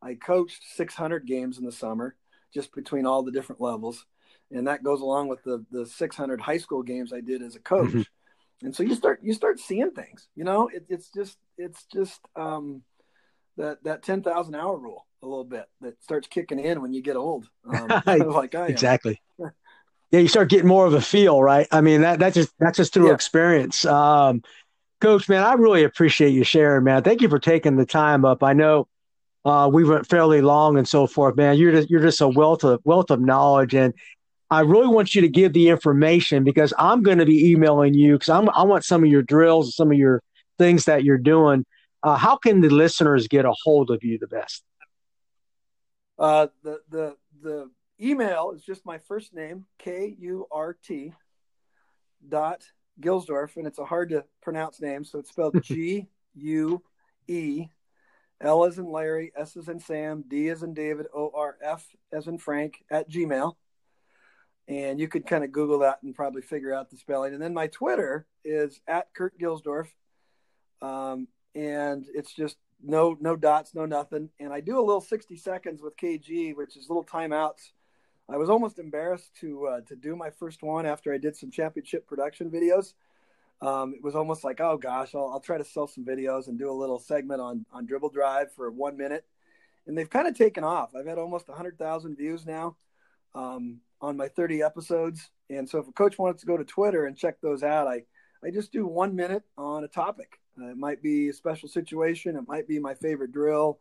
[0.01, 2.17] I coached 600 games in the summer
[2.55, 4.07] just between all the different levels.
[4.51, 7.61] and that goes along with the the 600 high school games I did as a
[7.61, 7.91] coach.
[7.91, 8.67] Mm-hmm.
[8.67, 10.29] And so you start you start seeing things.
[10.35, 12.83] You know, it, it's just it's just um,
[13.59, 17.17] that that 10,000 hour rule a little bit that starts kicking in when you get
[17.17, 17.49] old.
[17.69, 18.71] Um, like I am.
[18.71, 19.21] exactly.
[20.11, 21.67] yeah, you start getting more of a feel, right?
[21.71, 23.15] I mean that that's just that's just through Yeah.
[23.15, 23.85] experience.
[23.85, 24.43] Um,
[25.01, 27.03] Coach, man, I really appreciate you sharing, man.
[27.05, 28.43] Thank you for taking the time up.
[28.43, 28.89] I know
[29.45, 31.57] uh, we went fairly long and so forth, man.
[31.57, 33.95] You're just you're just a wealth of wealth of knowledge, and
[34.51, 38.15] I really want you to give the information because I'm going to be emailing you
[38.15, 40.23] because I'm I want some of your drills, some of your
[40.59, 41.65] things that you're doing.
[42.03, 44.63] Uh, how can the listeners get a hold of you the best?
[46.19, 47.71] Uh, the the the
[48.01, 51.13] email is just my first name K U R T
[52.27, 52.65] dot
[53.01, 56.83] Guelsdorf, and it's a hard to pronounce name, so it's spelled G U
[57.27, 57.69] E
[58.41, 61.85] L as in Larry, S as in Sam, D as in David, O R F
[62.13, 63.55] as in Frank at Gmail.
[64.69, 67.33] And you could kind of Google that and probably figure out the spelling.
[67.33, 69.87] And then my Twitter is at Kurt Guelsdorf.
[70.83, 74.29] Um, and it's just no no dots, no nothing.
[74.39, 77.73] And I do a little 60 seconds with KG, which is little timeouts.
[78.29, 81.51] I was almost embarrassed to uh, to do my first one after I did some
[81.51, 82.95] championship production videos.
[83.61, 86.59] Um, it was almost like, oh gosh, I'll, I'll try to sell some videos and
[86.59, 89.25] do a little segment on on dribble drive for one minute.
[89.87, 90.95] And they've kind of taken off.
[90.95, 92.77] I've had almost 100,000 views now
[93.35, 95.31] um, on my 30 episodes.
[95.49, 98.03] And so if a coach wants to go to Twitter and check those out, I
[98.45, 100.39] I just do one minute on a topic.
[100.61, 102.37] Uh, it might be a special situation.
[102.37, 103.79] It might be my favorite drill.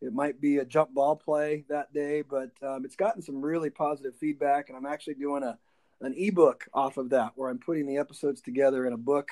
[0.00, 3.70] It might be a jump ball play that day, but um, it's gotten some really
[3.70, 4.68] positive feedback.
[4.68, 5.58] And I'm actually doing a
[6.00, 9.30] an ebook off of that, where I'm putting the episodes together in a book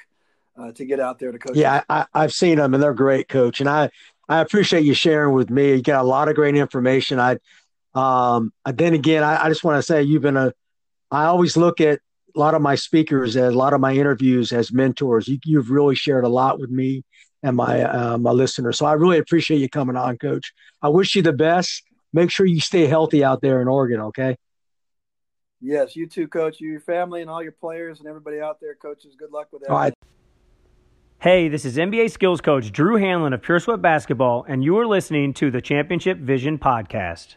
[0.59, 1.57] uh, to get out there to coach.
[1.57, 3.61] Yeah, I, I've seen them and they're great, Coach.
[3.61, 3.91] And I
[4.29, 5.75] I appreciate you sharing with me.
[5.75, 7.21] You got a lot of great information.
[7.21, 7.39] I
[7.95, 10.53] um then again, I, I just want to say you've been a.
[11.11, 12.01] I always look at
[12.35, 15.29] a lot of my speakers as a lot of my interviews as mentors.
[15.29, 17.05] You, you've really shared a lot with me
[17.47, 18.79] and my uh, my listeners.
[18.79, 20.53] So I really appreciate you coming on, Coach.
[20.83, 21.83] I wish you the best.
[22.13, 24.01] Make sure you stay healthy out there in Oregon.
[24.01, 24.37] Okay.
[25.61, 26.61] Yes, you too, coach.
[26.61, 29.15] You, your family, and all your players and everybody out there, coaches.
[29.19, 29.71] Good luck with that.
[29.71, 29.95] All right.
[31.19, 34.87] Hey, this is NBA skills coach Drew Hanlon of Pure Sweat Basketball, and you are
[34.87, 37.37] listening to the Championship Vision Podcast.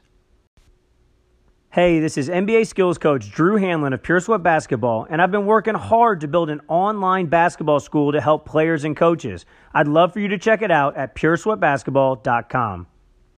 [1.71, 5.45] Hey, this is NBA skills coach Drew Hanlon of Pure Sweat Basketball, and I've been
[5.45, 9.45] working hard to build an online basketball school to help players and coaches.
[9.71, 12.87] I'd love for you to check it out at puresweatbasketball.com.